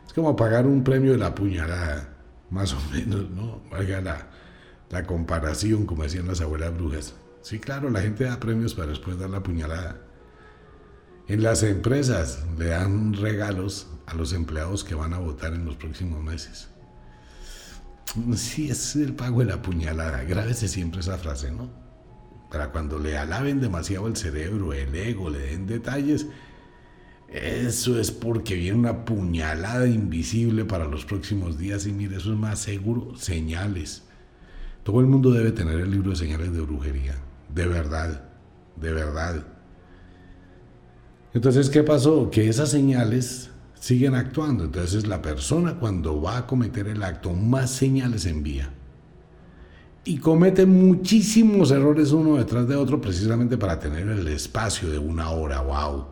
Es 0.05 0.13
como 0.13 0.35
pagar 0.35 0.65
un 0.65 0.83
premio 0.83 1.11
de 1.11 1.17
la 1.17 1.35
puñalada, 1.35 2.09
más 2.49 2.73
o 2.73 2.79
menos, 2.91 3.29
¿no? 3.29 3.61
Valga 3.69 4.01
la, 4.01 4.27
la 4.89 5.03
comparación, 5.05 5.85
como 5.85 6.03
decían 6.03 6.27
las 6.27 6.41
abuelas 6.41 6.73
brujas. 6.73 7.15
Sí, 7.41 7.59
claro, 7.59 7.89
la 7.89 8.01
gente 8.01 8.23
da 8.23 8.39
premios 8.39 8.73
para 8.73 8.89
después 8.89 9.17
dar 9.17 9.29
la 9.29 9.41
puñalada. 9.41 9.97
En 11.27 11.43
las 11.43 11.63
empresas 11.63 12.43
le 12.57 12.67
dan 12.67 13.13
regalos 13.13 13.87
a 14.05 14.15
los 14.15 14.33
empleados 14.33 14.83
que 14.83 14.95
van 14.95 15.13
a 15.13 15.19
votar 15.19 15.53
en 15.53 15.65
los 15.65 15.75
próximos 15.75 16.21
meses. 16.23 16.67
Sí, 18.35 18.69
es 18.69 18.95
el 18.97 19.13
pago 19.13 19.39
de 19.39 19.45
la 19.45 19.61
puñalada. 19.61 20.23
Grábese 20.23 20.67
siempre 20.67 20.99
esa 20.99 21.17
frase, 21.17 21.51
¿no? 21.51 21.80
Para 22.51 22.71
cuando 22.71 22.99
le 22.99 23.17
alaben 23.17 23.61
demasiado 23.61 24.07
el 24.07 24.17
cerebro, 24.17 24.73
el 24.73 24.93
ego, 24.93 25.29
le 25.29 25.39
den 25.39 25.67
detalles, 25.67 26.27
eso 27.29 27.97
es 27.97 28.11
porque 28.11 28.55
viene 28.55 28.77
una 28.77 29.05
puñalada 29.05 29.87
invisible 29.87 30.65
para 30.65 30.85
los 30.85 31.05
próximos 31.05 31.57
días 31.57 31.87
y 31.87 31.93
mire, 31.93 32.17
eso 32.17 32.33
es 32.33 32.37
más 32.37 32.59
seguro, 32.59 33.15
señales. 33.15 34.03
Todo 34.83 34.99
el 34.99 35.05
mundo 35.05 35.31
debe 35.31 35.51
tener 35.51 35.79
el 35.79 35.91
libro 35.91 36.09
de 36.09 36.17
señales 36.17 36.51
de 36.51 36.59
brujería, 36.59 37.15
de 37.55 37.67
verdad, 37.67 38.29
de 38.75 38.91
verdad. 38.91 39.45
Entonces, 41.33 41.69
¿qué 41.69 41.83
pasó? 41.83 42.29
Que 42.29 42.49
esas 42.49 42.69
señales 42.69 43.49
siguen 43.79 44.15
actuando. 44.15 44.65
Entonces, 44.65 45.07
la 45.07 45.21
persona 45.21 45.75
cuando 45.75 46.21
va 46.21 46.39
a 46.39 46.47
cometer 46.47 46.89
el 46.89 47.01
acto, 47.01 47.31
más 47.31 47.71
señales 47.71 48.25
envía 48.25 48.73
y 50.03 50.17
comete 50.17 50.65
muchísimos 50.65 51.71
errores 51.71 52.11
uno 52.11 52.37
detrás 52.37 52.67
de 52.67 52.75
otro 52.75 52.99
precisamente 52.99 53.57
para 53.57 53.79
tener 53.79 54.07
el 54.07 54.27
espacio 54.27 54.89
de 54.89 54.97
una 54.97 55.29
hora, 55.29 55.61
wow. 55.61 56.07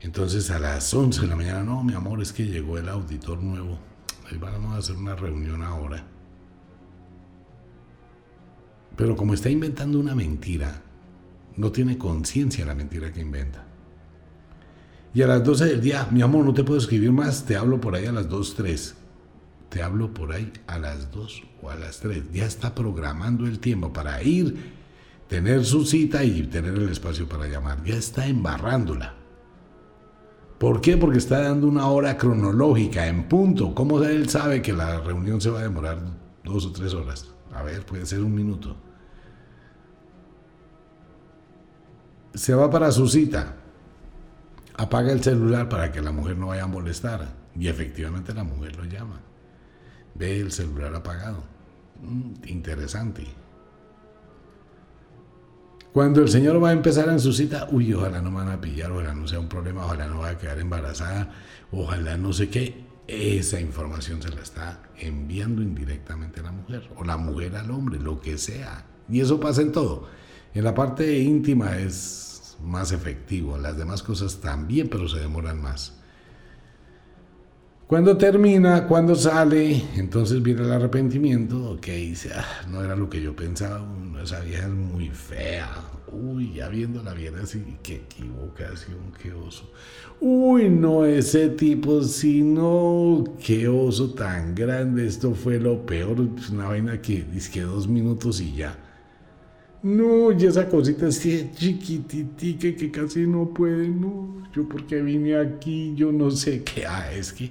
Entonces 0.00 0.50
a 0.50 0.58
las 0.58 0.92
11 0.92 1.20
de 1.20 1.26
la 1.26 1.36
mañana, 1.36 1.62
no, 1.62 1.84
mi 1.84 1.92
amor, 1.92 2.22
es 2.22 2.32
que 2.32 2.46
llegó 2.46 2.78
el 2.78 2.88
auditor 2.88 3.42
nuevo. 3.42 3.78
Ahí 4.30 4.38
vamos 4.38 4.74
a 4.74 4.78
hacer 4.78 4.96
una 4.96 5.14
reunión 5.14 5.62
ahora. 5.62 6.04
Pero 8.96 9.14
como 9.14 9.34
está 9.34 9.50
inventando 9.50 10.00
una 10.00 10.14
mentira, 10.14 10.82
no 11.56 11.70
tiene 11.70 11.98
conciencia 11.98 12.64
la 12.64 12.74
mentira 12.74 13.12
que 13.12 13.20
inventa. 13.20 13.64
Y 15.14 15.20
a 15.20 15.26
las 15.26 15.44
12 15.44 15.66
del 15.66 15.80
día, 15.82 16.08
mi 16.10 16.22
amor, 16.22 16.46
no 16.46 16.54
te 16.54 16.64
puedo 16.64 16.80
escribir 16.80 17.12
más, 17.12 17.44
te 17.44 17.56
hablo 17.56 17.78
por 17.78 17.94
ahí 17.94 18.06
a 18.06 18.12
las 18.12 18.28
2, 18.28 18.54
3 18.54 18.96
te 19.72 19.82
hablo 19.82 20.12
por 20.12 20.32
ahí 20.32 20.52
a 20.66 20.78
las 20.78 21.10
2 21.10 21.44
o 21.62 21.70
a 21.70 21.76
las 21.76 22.00
3. 22.00 22.30
Ya 22.30 22.44
está 22.44 22.74
programando 22.74 23.46
el 23.46 23.58
tiempo 23.58 23.90
para 23.90 24.22
ir, 24.22 24.74
tener 25.28 25.64
su 25.64 25.86
cita 25.86 26.22
y 26.24 26.42
tener 26.42 26.74
el 26.74 26.90
espacio 26.90 27.26
para 27.26 27.46
llamar. 27.46 27.82
Ya 27.82 27.94
está 27.94 28.26
embarrándola. 28.26 29.14
¿Por 30.58 30.82
qué? 30.82 30.98
Porque 30.98 31.16
está 31.16 31.40
dando 31.40 31.66
una 31.66 31.86
hora 31.86 32.18
cronológica 32.18 33.06
en 33.06 33.24
punto. 33.30 33.74
¿Cómo 33.74 34.02
él 34.02 34.28
sabe 34.28 34.60
que 34.60 34.74
la 34.74 35.00
reunión 35.00 35.40
se 35.40 35.48
va 35.48 35.60
a 35.60 35.62
demorar 35.62 36.00
dos 36.44 36.66
o 36.66 36.72
tres 36.72 36.92
horas? 36.92 37.32
A 37.54 37.62
ver, 37.62 37.86
puede 37.86 38.04
ser 38.04 38.20
un 38.20 38.34
minuto. 38.34 38.76
Se 42.34 42.54
va 42.54 42.70
para 42.70 42.92
su 42.92 43.08
cita. 43.08 43.56
Apaga 44.76 45.12
el 45.12 45.22
celular 45.22 45.70
para 45.70 45.90
que 45.90 46.02
la 46.02 46.12
mujer 46.12 46.36
no 46.36 46.48
vaya 46.48 46.64
a 46.64 46.68
molestar. 46.68 47.26
Y 47.58 47.68
efectivamente 47.68 48.34
la 48.34 48.44
mujer 48.44 48.76
lo 48.76 48.84
llama 48.84 49.31
ve 50.14 50.40
el 50.40 50.52
celular 50.52 50.94
apagado. 50.94 51.44
Mm, 52.02 52.48
interesante. 52.48 53.26
Cuando 55.92 56.22
el 56.22 56.28
Señor 56.28 56.62
va 56.62 56.70
a 56.70 56.72
empezar 56.72 57.08
en 57.10 57.20
su 57.20 57.34
cita, 57.34 57.68
uy, 57.70 57.92
ojalá 57.92 58.22
no 58.22 58.30
me 58.30 58.38
van 58.38 58.48
a 58.48 58.60
pillar, 58.60 58.90
ojalá 58.90 59.14
no 59.14 59.28
sea 59.28 59.38
un 59.38 59.48
problema, 59.48 59.84
ojalá 59.84 60.06
no 60.06 60.20
vaya 60.20 60.36
a 60.36 60.38
quedar 60.38 60.58
embarazada, 60.58 61.30
ojalá 61.70 62.16
no 62.16 62.32
sé 62.32 62.48
qué. 62.48 62.86
Esa 63.06 63.60
información 63.60 64.22
se 64.22 64.30
la 64.30 64.40
está 64.40 64.82
enviando 64.98 65.60
indirectamente 65.60 66.40
a 66.40 66.44
la 66.44 66.52
mujer, 66.52 66.88
o 66.96 67.04
la 67.04 67.18
mujer 67.18 67.56
al 67.56 67.70
hombre, 67.70 68.00
lo 68.00 68.20
que 68.20 68.38
sea. 68.38 68.86
Y 69.10 69.20
eso 69.20 69.38
pasa 69.38 69.60
en 69.60 69.72
todo. 69.72 70.08
En 70.54 70.64
la 70.64 70.74
parte 70.74 71.18
íntima 71.18 71.76
es 71.76 72.56
más 72.62 72.92
efectivo, 72.92 73.58
las 73.58 73.76
demás 73.76 74.02
cosas 74.02 74.40
también, 74.40 74.88
pero 74.88 75.08
se 75.08 75.18
demoran 75.18 75.60
más. 75.60 76.01
Cuando 77.92 78.16
termina, 78.16 78.88
cuando 78.88 79.14
sale, 79.14 79.82
entonces 79.96 80.42
viene 80.42 80.62
el 80.62 80.72
arrepentimiento, 80.72 81.76
que 81.78 81.94
dice, 81.94 82.30
ah, 82.34 82.66
no 82.70 82.82
era 82.82 82.96
lo 82.96 83.10
que 83.10 83.20
yo 83.20 83.36
pensaba, 83.36 83.86
esa 84.24 84.40
vieja 84.40 84.66
es 84.66 84.72
muy 84.72 85.10
fea. 85.10 85.68
Uy, 86.10 86.54
ya 86.54 86.70
viéndola 86.70 87.12
bien 87.12 87.34
así, 87.34 87.62
qué 87.82 87.96
equivocación, 87.96 89.12
qué 89.22 89.34
oso. 89.34 89.70
Uy, 90.22 90.70
no, 90.70 91.04
ese 91.04 91.50
tipo, 91.50 92.02
sino 92.02 93.24
qué 93.44 93.68
oso 93.68 94.14
tan 94.14 94.54
grande, 94.54 95.06
esto 95.06 95.34
fue 95.34 95.60
lo 95.60 95.84
peor, 95.84 96.16
una 96.50 96.68
vaina 96.68 96.98
que 97.02 97.26
que 97.52 97.60
dos 97.60 97.86
minutos 97.86 98.40
y 98.40 98.56
ya. 98.56 98.74
No, 99.82 100.32
y 100.32 100.46
esa 100.46 100.66
cosita 100.66 101.08
así 101.08 101.50
chiquititica 101.54 102.74
que 102.74 102.90
casi 102.90 103.26
no 103.26 103.52
puede, 103.52 103.86
no, 103.90 104.42
yo 104.54 104.66
porque 104.66 105.02
vine 105.02 105.36
aquí, 105.36 105.92
yo 105.94 106.10
no 106.10 106.30
sé 106.30 106.62
qué, 106.64 106.86
ah, 106.86 107.12
es 107.12 107.34
que 107.34 107.50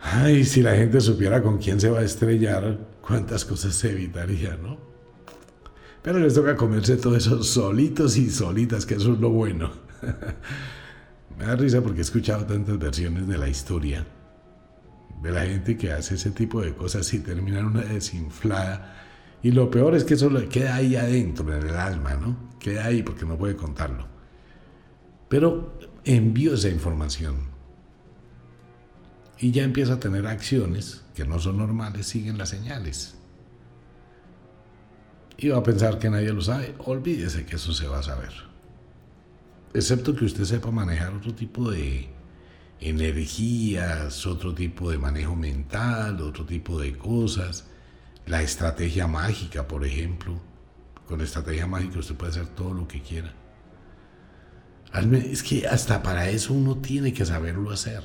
Ay, 0.00 0.44
si 0.44 0.62
la 0.62 0.76
gente 0.76 1.00
supiera 1.00 1.42
con 1.42 1.58
quién 1.58 1.80
se 1.80 1.90
va 1.90 2.00
a 2.00 2.04
estrellar, 2.04 2.78
cuántas 3.00 3.44
cosas 3.44 3.74
se 3.74 3.90
evitaría, 3.90 4.56
¿no? 4.56 4.78
Pero 6.02 6.20
les 6.20 6.34
toca 6.34 6.56
comerse 6.56 6.96
todo 6.96 7.16
eso 7.16 7.42
solitos 7.42 8.16
y 8.16 8.30
solitas, 8.30 8.86
que 8.86 8.94
eso 8.94 9.12
es 9.12 9.18
lo 9.18 9.30
bueno. 9.30 9.72
Me 11.38 11.44
da 11.44 11.56
risa 11.56 11.80
porque 11.80 11.98
he 11.98 12.02
escuchado 12.02 12.46
tantas 12.46 12.78
versiones 12.78 13.26
de 13.26 13.38
la 13.38 13.48
historia 13.48 14.06
de 15.22 15.32
la 15.32 15.44
gente 15.44 15.76
que 15.76 15.92
hace 15.92 16.14
ese 16.14 16.30
tipo 16.30 16.60
de 16.60 16.74
cosas 16.74 17.12
y 17.12 17.20
terminan 17.20 17.66
una 17.66 17.82
desinflada. 17.82 18.94
Y 19.42 19.52
lo 19.52 19.70
peor 19.70 19.94
es 19.94 20.04
que 20.04 20.14
eso 20.14 20.30
queda 20.48 20.76
ahí 20.76 20.96
adentro, 20.96 21.52
en 21.54 21.68
el 21.68 21.76
alma, 21.76 22.14
¿no? 22.14 22.50
Queda 22.58 22.86
ahí 22.86 23.02
porque 23.02 23.24
no 23.24 23.36
puede 23.36 23.56
contarlo. 23.56 24.06
Pero 25.28 25.78
envío 26.04 26.54
esa 26.54 26.68
información 26.68 27.47
y 29.40 29.50
ya 29.52 29.62
empieza 29.62 29.94
a 29.94 30.00
tener 30.00 30.26
acciones 30.26 31.04
que 31.14 31.24
no 31.24 31.38
son 31.38 31.58
normales, 31.58 32.06
siguen 32.06 32.38
las 32.38 32.48
señales. 32.48 33.14
Y 35.36 35.48
va 35.48 35.58
a 35.58 35.62
pensar 35.62 35.98
que 35.98 36.10
nadie 36.10 36.32
lo 36.32 36.40
sabe, 36.40 36.74
olvídese 36.78 37.46
que 37.46 37.56
eso 37.56 37.72
se 37.72 37.86
va 37.86 38.00
a 38.00 38.02
saber. 38.02 38.32
Excepto 39.72 40.14
que 40.16 40.24
usted 40.24 40.44
sepa 40.44 40.70
manejar 40.70 41.12
otro 41.12 41.34
tipo 41.34 41.70
de 41.70 42.08
energías, 42.80 44.26
otro 44.26 44.54
tipo 44.54 44.90
de 44.90 44.98
manejo 44.98 45.36
mental, 45.36 46.20
otro 46.22 46.44
tipo 46.44 46.80
de 46.80 46.96
cosas. 46.96 47.66
La 48.26 48.42
estrategia 48.42 49.06
mágica, 49.06 49.68
por 49.68 49.84
ejemplo. 49.84 50.40
Con 51.06 51.20
estrategia 51.20 51.66
mágica 51.66 52.00
usted 52.00 52.16
puede 52.16 52.32
hacer 52.32 52.46
todo 52.48 52.74
lo 52.74 52.88
que 52.88 53.00
quiera. 53.00 53.32
Es 55.12 55.42
que 55.42 55.66
hasta 55.68 56.02
para 56.02 56.28
eso 56.30 56.54
uno 56.54 56.78
tiene 56.78 57.12
que 57.12 57.24
saberlo 57.24 57.70
hacer. 57.70 58.02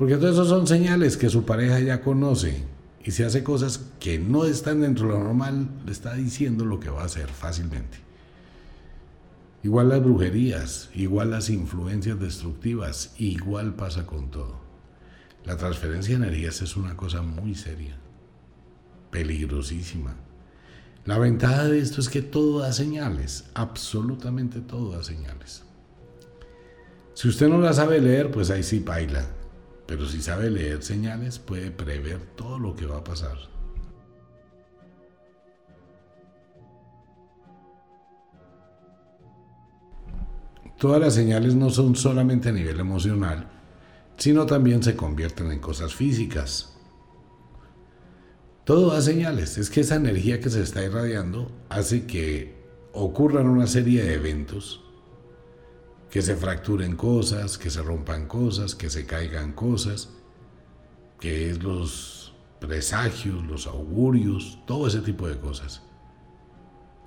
Porque 0.00 0.16
todo 0.16 0.30
eso 0.30 0.46
son 0.46 0.66
señales 0.66 1.18
que 1.18 1.28
su 1.28 1.44
pareja 1.44 1.78
ya 1.78 2.00
conoce. 2.00 2.64
y 3.04 3.10
si 3.10 3.22
hace 3.22 3.44
cosas 3.44 3.84
que 3.98 4.18
no 4.18 4.46
están 4.46 4.80
dentro 4.80 5.08
de 5.08 5.12
lo 5.12 5.24
normal, 5.24 5.68
le 5.84 5.92
está 5.92 6.14
diciendo 6.14 6.64
lo 6.64 6.80
que 6.80 6.88
va 6.88 7.02
a 7.02 7.04
hacer 7.04 7.28
fácilmente. 7.28 7.98
Igual 9.62 9.90
las 9.90 10.02
brujerías, 10.02 10.88
igual 10.94 11.32
las 11.32 11.50
influencias 11.50 12.18
destructivas, 12.18 13.12
igual 13.18 13.74
pasa 13.74 14.06
con 14.06 14.30
todo. 14.30 14.58
La 15.44 15.58
transferencia 15.58 16.18
de 16.18 16.24
energías 16.24 16.62
es 16.62 16.76
una 16.76 16.96
cosa 16.96 17.20
muy 17.20 17.54
seria, 17.54 17.98
peligrosísima. 19.10 20.16
La 21.04 21.18
ventaja 21.18 21.64
de 21.64 21.78
esto 21.78 22.00
es 22.00 22.08
que 22.08 22.22
todo 22.22 22.60
da 22.60 22.72
señales, 22.72 23.50
absolutamente 23.52 24.60
todo 24.60 24.92
da 24.92 25.04
señales. 25.04 25.62
Si 27.12 27.28
usted 27.28 27.48
no 27.48 27.58
la 27.58 27.74
sabe 27.74 28.00
leer, 28.00 28.30
pues 28.30 28.48
ahí 28.48 28.62
sí 28.62 28.78
baila. 28.78 29.39
Pero 29.90 30.06
si 30.06 30.22
sabe 30.22 30.50
leer 30.50 30.84
señales, 30.84 31.40
puede 31.40 31.72
prever 31.72 32.20
todo 32.36 32.60
lo 32.60 32.76
que 32.76 32.86
va 32.86 32.98
a 32.98 33.02
pasar. 33.02 33.36
Todas 40.78 41.00
las 41.00 41.14
señales 41.14 41.56
no 41.56 41.70
son 41.70 41.96
solamente 41.96 42.50
a 42.50 42.52
nivel 42.52 42.78
emocional, 42.78 43.50
sino 44.16 44.46
también 44.46 44.80
se 44.84 44.94
convierten 44.94 45.50
en 45.50 45.58
cosas 45.58 45.92
físicas. 45.92 46.78
Todo 48.62 48.92
da 48.92 49.02
señales, 49.02 49.58
es 49.58 49.70
que 49.70 49.80
esa 49.80 49.96
energía 49.96 50.38
que 50.38 50.50
se 50.50 50.62
está 50.62 50.84
irradiando 50.84 51.50
hace 51.68 52.06
que 52.06 52.54
ocurran 52.92 53.48
una 53.48 53.66
serie 53.66 54.04
de 54.04 54.14
eventos 54.14 54.84
que 56.10 56.22
se 56.22 56.34
fracturen 56.34 56.96
cosas, 56.96 57.56
que 57.56 57.70
se 57.70 57.82
rompan 57.82 58.26
cosas, 58.26 58.74
que 58.74 58.90
se 58.90 59.06
caigan 59.06 59.52
cosas, 59.52 60.10
que 61.20 61.50
es 61.50 61.62
los 61.62 62.34
presagios, 62.58 63.44
los 63.46 63.66
augurios, 63.68 64.58
todo 64.66 64.88
ese 64.88 65.00
tipo 65.00 65.28
de 65.28 65.38
cosas. 65.38 65.82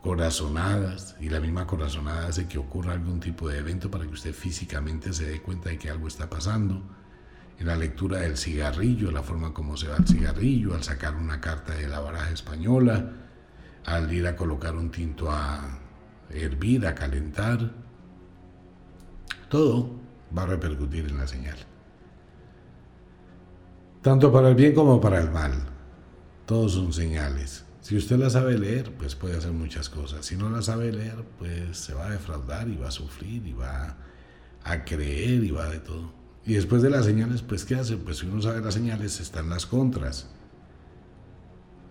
Corazonadas, 0.02 1.16
y 1.20 1.30
la 1.30 1.42
misma 1.42 1.68
corazonada 1.68 2.28
hace 2.28 2.48
que 2.48 2.58
ocurra 2.58 2.94
algún 2.94 3.20
tipo 3.20 3.50
de 3.50 3.60
evento 3.60 3.92
para 3.92 4.06
que 4.06 4.14
usted 4.14 4.34
físicamente 4.34 5.12
se 5.12 5.26
dé 5.26 5.42
cuenta 5.42 5.70
de 5.70 5.78
que 5.78 5.90
algo 5.90 6.08
está 6.08 6.30
pasando. 6.30 6.82
En 7.60 7.68
la 7.68 7.76
lectura 7.76 8.20
del 8.20 8.38
cigarrillo, 8.38 9.12
la 9.12 9.22
forma 9.22 9.54
como 9.54 9.76
se 9.78 9.88
va 9.88 9.98
el 9.98 10.08
cigarrillo, 10.08 10.76
al 10.76 10.84
sacar 10.84 11.16
una 11.16 11.42
carta 11.42 11.76
de 11.76 11.88
la 11.88 12.00
baraja 12.00 12.32
española, 12.32 13.12
al 13.86 14.12
ir 14.14 14.28
a 14.28 14.36
colocar 14.36 14.76
un 14.76 14.92
tinto 14.92 15.30
a 15.30 15.80
hervir, 16.30 16.88
a 16.88 16.96
calentar, 16.96 17.83
todo 19.54 19.88
va 20.36 20.44
a 20.44 20.48
repercutir 20.48 21.06
en 21.08 21.16
la 21.16 21.28
señal. 21.28 21.58
Tanto 24.02 24.32
para 24.32 24.50
el 24.50 24.56
bien 24.56 24.74
como 24.74 25.00
para 25.00 25.22
el 25.22 25.30
mal. 25.30 25.52
Todos 26.48 26.72
son 26.72 26.92
señales. 26.92 27.64
Si 27.80 27.96
usted 27.96 28.18
la 28.18 28.32
sabe 28.32 28.58
leer, 28.58 28.92
pues 28.98 29.14
puede 29.14 29.38
hacer 29.38 29.52
muchas 29.52 29.90
cosas. 29.90 30.26
Si 30.26 30.36
no 30.36 30.50
la 30.50 30.64
sabe 30.64 30.92
leer, 30.92 31.24
pues 31.38 31.78
se 31.78 31.94
va 31.94 32.08
a 32.08 32.10
defraudar 32.10 32.68
y 32.68 32.78
va 32.78 32.88
a 32.88 32.92
sufrir 32.92 33.46
y 33.46 33.54
va 33.54 33.96
a 34.64 34.86
creer 34.86 35.44
y 35.44 35.52
va 35.52 35.70
de 35.70 35.78
todo. 35.78 36.12
Y 36.48 36.54
después 36.56 36.82
de 36.82 36.90
las 36.90 37.06
señales, 37.06 37.44
pues 37.44 37.64
¿qué 37.64 37.76
hace? 37.76 37.98
Pues 37.98 38.18
si 38.18 38.26
uno 38.26 38.42
sabe 38.42 38.60
las 38.60 38.74
señales, 38.74 39.20
están 39.20 39.52
las 39.52 39.68
contras. 39.68 40.32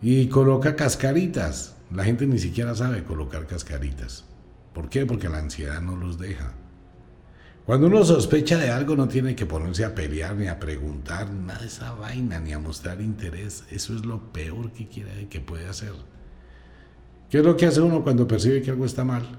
Y 0.03 0.27
coloca 0.27 0.75
cascaritas. 0.75 1.77
La 1.93 2.03
gente 2.03 2.27
ni 2.27 2.41
siquiera 2.41 2.75
sabe 2.75 3.05
colocar 3.05 3.47
cascaritas. 3.47 4.25
¿Por 4.75 4.89
qué? 4.89 5.07
Porque 5.07 5.29
la 5.29 5.39
ansiedad 5.39 5.81
no 5.81 5.95
los 5.95 6.19
deja. 6.19 6.55
Cuando 7.67 7.87
uno 7.87 8.05
sospecha 8.05 8.59
de 8.59 8.71
algo 8.71 8.97
no 8.97 9.07
tiene 9.07 9.37
que 9.37 9.47
ponerse 9.47 9.85
a 9.85 9.95
pelear 9.95 10.35
ni 10.35 10.49
a 10.49 10.59
preguntar 10.59 11.31
nada 11.31 11.61
de 11.61 11.69
esa 11.69 11.93
vaina 11.95 12.41
ni 12.41 12.53
a 12.53 12.59
mostrar 12.59 13.01
interés. 13.01 13.65
Eso 13.71 13.95
es 13.95 14.05
lo 14.05 14.33
peor 14.33 14.73
que 14.73 14.89
quiere 14.89 15.29
que 15.29 15.41
puede 15.41 15.69
hacer. 15.69 15.93
¿Qué 17.31 17.39
es 17.39 17.45
lo 17.45 17.57
que 17.57 17.67
hace 17.67 17.81
uno 17.81 18.03
cuando 18.03 18.27
percibe 18.27 18.63
que 18.63 18.71
algo 18.71 18.85
está 18.85 19.05
mal? 19.05 19.39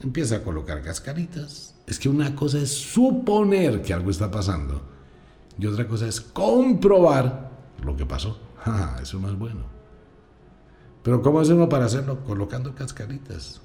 Empieza 0.00 0.36
a 0.36 0.42
colocar 0.42 0.82
cascaritas. 0.82 1.74
Es 1.86 1.98
que 1.98 2.08
una 2.08 2.34
cosa 2.34 2.58
es 2.58 2.70
suponer 2.70 3.82
que 3.82 3.92
algo 3.92 4.10
está 4.10 4.30
pasando 4.30 4.82
y 5.58 5.66
otra 5.66 5.86
cosa 5.86 6.08
es 6.08 6.20
comprobar 6.22 7.50
lo 7.84 7.96
que 7.96 8.06
pasó. 8.06 8.38
eso 9.02 9.18
no 9.18 9.28
es 9.28 9.38
bueno. 9.38 9.66
Pero 11.02 11.20
¿cómo 11.20 11.40
hace 11.40 11.52
uno 11.52 11.68
para 11.68 11.84
hacerlo? 11.84 12.24
Colocando 12.24 12.74
cascaritas. 12.74 13.60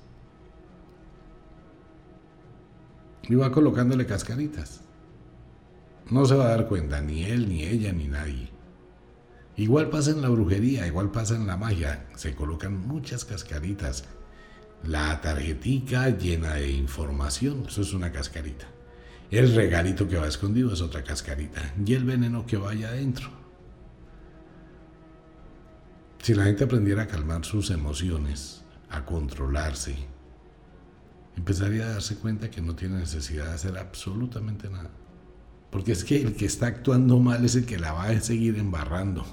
Y 3.27 3.35
va 3.35 3.51
colocándole 3.51 4.05
cascaritas. 4.05 4.81
No 6.09 6.25
se 6.25 6.35
va 6.35 6.45
a 6.45 6.49
dar 6.49 6.67
cuenta 6.67 7.01
ni 7.01 7.23
él, 7.23 7.47
ni 7.47 7.63
ella, 7.63 7.93
ni 7.93 8.07
nadie. 8.07 8.49
Igual 9.55 9.89
pasa 9.89 10.11
en 10.11 10.21
la 10.21 10.29
brujería, 10.29 10.87
igual 10.87 11.11
pasa 11.11 11.35
en 11.35 11.47
la 11.47 11.57
magia. 11.57 12.07
Se 12.15 12.35
colocan 12.35 12.87
muchas 12.87 13.23
cascaritas. 13.23 14.05
La 14.83 15.21
tarjetica 15.21 16.09
llena 16.09 16.55
de 16.55 16.71
información, 16.71 17.65
eso 17.67 17.81
es 17.81 17.93
una 17.93 18.11
cascarita. 18.11 18.65
El 19.31 19.55
regalito 19.55 20.07
que 20.07 20.17
va 20.17 20.27
escondido 20.27 20.73
es 20.73 20.81
otra 20.81 21.03
cascarita. 21.03 21.73
Y 21.85 21.93
el 21.93 22.03
veneno 22.03 22.45
que 22.45 22.57
vaya 22.57 22.89
adentro. 22.89 23.29
Si 26.21 26.33
la 26.33 26.45
gente 26.45 26.63
aprendiera 26.63 27.03
a 27.03 27.07
calmar 27.07 27.45
sus 27.45 27.69
emociones, 27.69 28.63
a 28.89 29.05
controlarse, 29.05 29.95
empezaría 31.35 31.85
a 31.85 31.93
darse 31.93 32.15
cuenta 32.15 32.49
que 32.49 32.61
no 32.61 32.75
tiene 32.75 32.97
necesidad 32.97 33.45
de 33.45 33.53
hacer 33.53 33.77
absolutamente 33.77 34.69
nada. 34.69 34.89
Porque 35.71 35.91
es 35.91 36.03
que 36.03 36.21
el 36.21 36.35
que 36.35 36.45
está 36.45 36.67
actuando 36.67 37.19
mal 37.19 37.43
es 37.43 37.55
el 37.55 37.65
que 37.65 37.79
la 37.79 37.93
va 37.93 38.05
a 38.05 38.21
seguir 38.21 38.57
embarrando. 38.57 39.25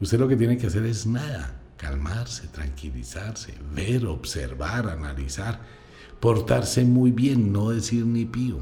Usted 0.00 0.18
lo 0.18 0.28
que 0.28 0.36
tiene 0.36 0.58
que 0.58 0.66
hacer 0.66 0.84
es 0.84 1.06
nada, 1.06 1.60
calmarse, 1.76 2.46
tranquilizarse, 2.48 3.54
ver, 3.74 4.06
observar, 4.06 4.88
analizar, 4.88 5.60
portarse 6.20 6.84
muy 6.84 7.10
bien, 7.10 7.52
no 7.52 7.70
decir 7.70 8.04
ni 8.04 8.24
pío. 8.26 8.58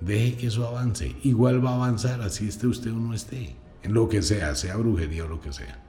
Deje 0.00 0.36
que 0.36 0.46
eso 0.48 0.66
avance. 0.66 1.16
Igual 1.22 1.64
va 1.64 1.70
a 1.70 1.74
avanzar 1.76 2.20
así 2.20 2.48
esté 2.48 2.66
usted 2.66 2.92
o 2.92 2.96
no 2.96 3.14
esté, 3.14 3.56
en 3.82 3.94
lo 3.94 4.08
que 4.08 4.20
sea, 4.20 4.54
sea 4.54 4.76
brujería 4.76 5.24
o 5.24 5.28
lo 5.28 5.40
que 5.40 5.52
sea. 5.52 5.82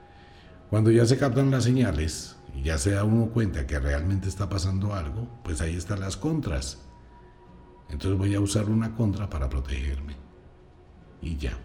Cuando 0.70 0.90
ya 0.90 1.04
se 1.04 1.18
captan 1.18 1.50
las 1.50 1.64
señales, 1.64 2.36
y 2.54 2.62
ya 2.62 2.78
se 2.78 2.92
da 2.92 3.04
uno 3.04 3.26
cuenta 3.26 3.66
que 3.66 3.78
realmente 3.78 4.28
está 4.28 4.48
pasando 4.48 4.94
algo, 4.94 5.28
pues 5.42 5.60
ahí 5.60 5.76
están 5.76 6.00
las 6.00 6.16
contras. 6.16 6.78
Entonces 7.90 8.18
voy 8.18 8.34
a 8.34 8.40
usar 8.40 8.70
una 8.70 8.94
contra 8.94 9.28
para 9.28 9.48
protegerme. 9.48 10.16
Y 11.20 11.36
ya. 11.36 11.58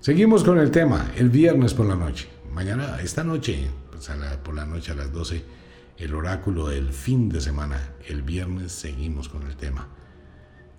Seguimos 0.00 0.44
con 0.44 0.58
el 0.58 0.70
tema, 0.70 1.10
el 1.16 1.30
viernes 1.30 1.74
por 1.74 1.86
la 1.86 1.96
noche. 1.96 2.28
Mañana, 2.52 3.00
esta 3.00 3.24
noche, 3.24 3.68
pues 3.90 4.10
por 4.44 4.54
la 4.54 4.64
noche 4.64 4.92
a 4.92 4.94
las 4.94 5.12
12, 5.12 5.44
el 5.98 6.14
oráculo 6.14 6.68
del 6.68 6.92
fin 6.92 7.28
de 7.28 7.40
semana. 7.40 7.94
El 8.06 8.22
viernes 8.22 8.72
seguimos 8.72 9.28
con 9.28 9.46
el 9.46 9.56
tema. 9.56 9.88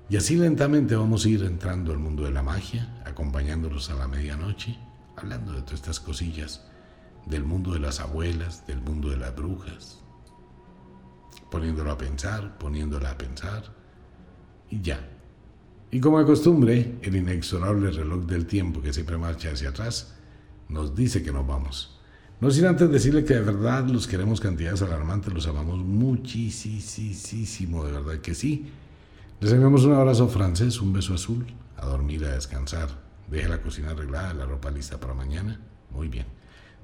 Y 0.09 0.15
así 0.15 0.37
lentamente 0.37 0.95
vamos 0.95 1.25
a 1.25 1.29
ir 1.29 1.43
entrando 1.43 1.91
al 1.91 1.97
mundo 1.97 2.23
de 2.23 2.31
la 2.31 2.43
magia, 2.43 3.01
acompañándolos 3.05 3.89
a 3.89 3.95
la 3.95 4.07
medianoche, 4.07 4.77
hablando 5.17 5.51
de 5.51 5.61
todas 5.61 5.75
estas 5.75 5.99
cosillas 5.99 6.63
del 7.29 7.43
mundo 7.43 7.73
de 7.73 7.79
las 7.79 7.99
abuelas, 7.99 8.65
del 8.67 8.81
mundo 8.81 9.09
de 9.09 9.17
las 9.17 9.35
brujas, 9.35 10.01
poniéndolo 11.51 11.91
a 11.91 11.97
pensar, 11.97 12.57
poniéndola 12.57 13.11
a 13.11 13.17
pensar, 13.17 13.63
y 14.69 14.81
ya. 14.81 15.09
Y 15.91 15.99
como 15.99 16.19
de 16.19 16.25
costumbre, 16.25 16.99
el 17.01 17.15
inexorable 17.15 17.91
reloj 17.91 18.25
del 18.25 18.45
tiempo 18.45 18.81
que 18.81 18.93
siempre 18.93 19.17
marcha 19.17 19.51
hacia 19.51 19.69
atrás, 19.69 20.15
nos 20.69 20.95
dice 20.95 21.23
que 21.23 21.31
nos 21.31 21.47
vamos. 21.47 21.99
No 22.39 22.51
sin 22.51 22.65
antes 22.65 22.91
decirle 22.91 23.23
que 23.23 23.33
de 23.33 23.41
verdad 23.41 23.87
los 23.87 24.05
queremos 24.05 24.39
cantidades 24.39 24.81
alarmantes, 24.81 25.33
los 25.33 25.47
amamos 25.47 25.79
muchísimo, 25.79 27.85
de 27.85 27.93
verdad 27.93 28.19
que 28.19 28.35
sí. 28.35 28.69
Les 29.39 29.51
enviamos 29.51 29.85
un 29.85 29.93
abrazo 29.93 30.27
francés, 30.27 30.81
un 30.81 30.93
beso 30.93 31.13
azul, 31.13 31.47
a 31.77 31.85
dormir, 31.85 32.25
a 32.25 32.35
descansar. 32.35 32.89
Deje 33.29 33.49
la 33.49 33.61
cocina 33.61 33.91
arreglada, 33.91 34.33
la 34.33 34.45
ropa 34.45 34.69
lista 34.69 34.99
para 34.99 35.13
mañana. 35.13 35.59
Muy 35.89 36.09
bien. 36.09 36.36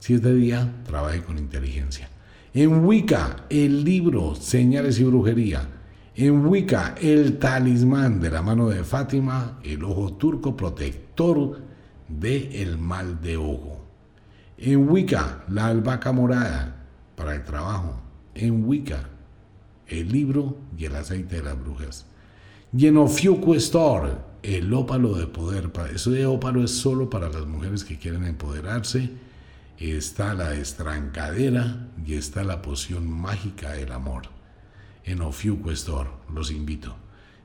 Si 0.03 0.15
es 0.15 0.21
de 0.21 0.35
día, 0.35 0.69
trabaje 0.85 1.23
con 1.23 1.37
inteligencia. 1.37 2.09
En 2.53 2.83
Wicca, 2.83 3.45
el 3.49 3.85
libro 3.85 4.35
Señales 4.35 4.99
y 4.99 5.05
Brujería. 5.05 5.65
En 6.13 6.45
Wicca, 6.45 6.95
el 6.99 7.39
talismán 7.39 8.19
de 8.19 8.29
la 8.29 8.41
mano 8.41 8.67
de 8.67 8.83
Fátima, 8.83 9.61
el 9.63 9.81
ojo 9.85 10.11
turco 10.15 10.57
protector 10.57 11.61
del 12.09 12.51
el 12.51 12.77
mal 12.77 13.21
de 13.21 13.37
ojo. 13.37 13.81
En 14.57 14.89
Wicca, 14.89 15.45
la 15.47 15.67
albahaca 15.67 16.11
morada 16.11 16.83
para 17.15 17.35
el 17.35 17.43
trabajo. 17.45 18.01
En 18.35 18.67
Wicca, 18.67 19.07
el 19.87 20.11
libro 20.11 20.57
y 20.77 20.83
el 20.83 20.97
aceite 20.97 21.37
de 21.37 21.43
las 21.43 21.57
brujas. 21.57 22.07
Y 22.77 22.87
en 22.87 22.97
Ofiuco 22.97 23.55
el 23.55 24.73
ópalo 24.73 25.13
de 25.13 25.27
poder. 25.27 25.71
Ese 25.95 26.25
ópalo 26.25 26.61
es 26.61 26.71
solo 26.71 27.09
para 27.09 27.29
las 27.29 27.47
mujeres 27.47 27.85
que 27.85 27.97
quieren 27.97 28.25
empoderarse 28.25 29.09
está 29.79 30.33
la 30.33 30.53
estrancadera 30.53 31.89
y 32.05 32.15
está 32.15 32.43
la 32.43 32.61
poción 32.61 33.09
mágica 33.09 33.73
del 33.73 33.91
amor. 33.91 34.23
En 35.03 35.21
Ofiuco 35.21 35.71
Store, 35.71 36.09
los 36.33 36.51
invito. 36.51 36.95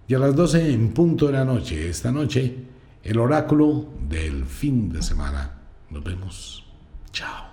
Y 0.07 0.15
a 0.15 0.19
las 0.19 0.35
12 0.35 0.73
en 0.73 0.93
punto 0.95 1.27
de 1.27 1.33
la 1.33 1.45
noche, 1.45 1.89
esta 1.89 2.13
noche, 2.13 2.55
el 3.03 3.19
oráculo 3.19 3.89
del 4.09 4.45
fin 4.45 4.91
de 4.91 5.03
semana 5.03 5.55
Nos 5.91 6.05
vemos. 6.05 6.65
Chao. 7.13 7.48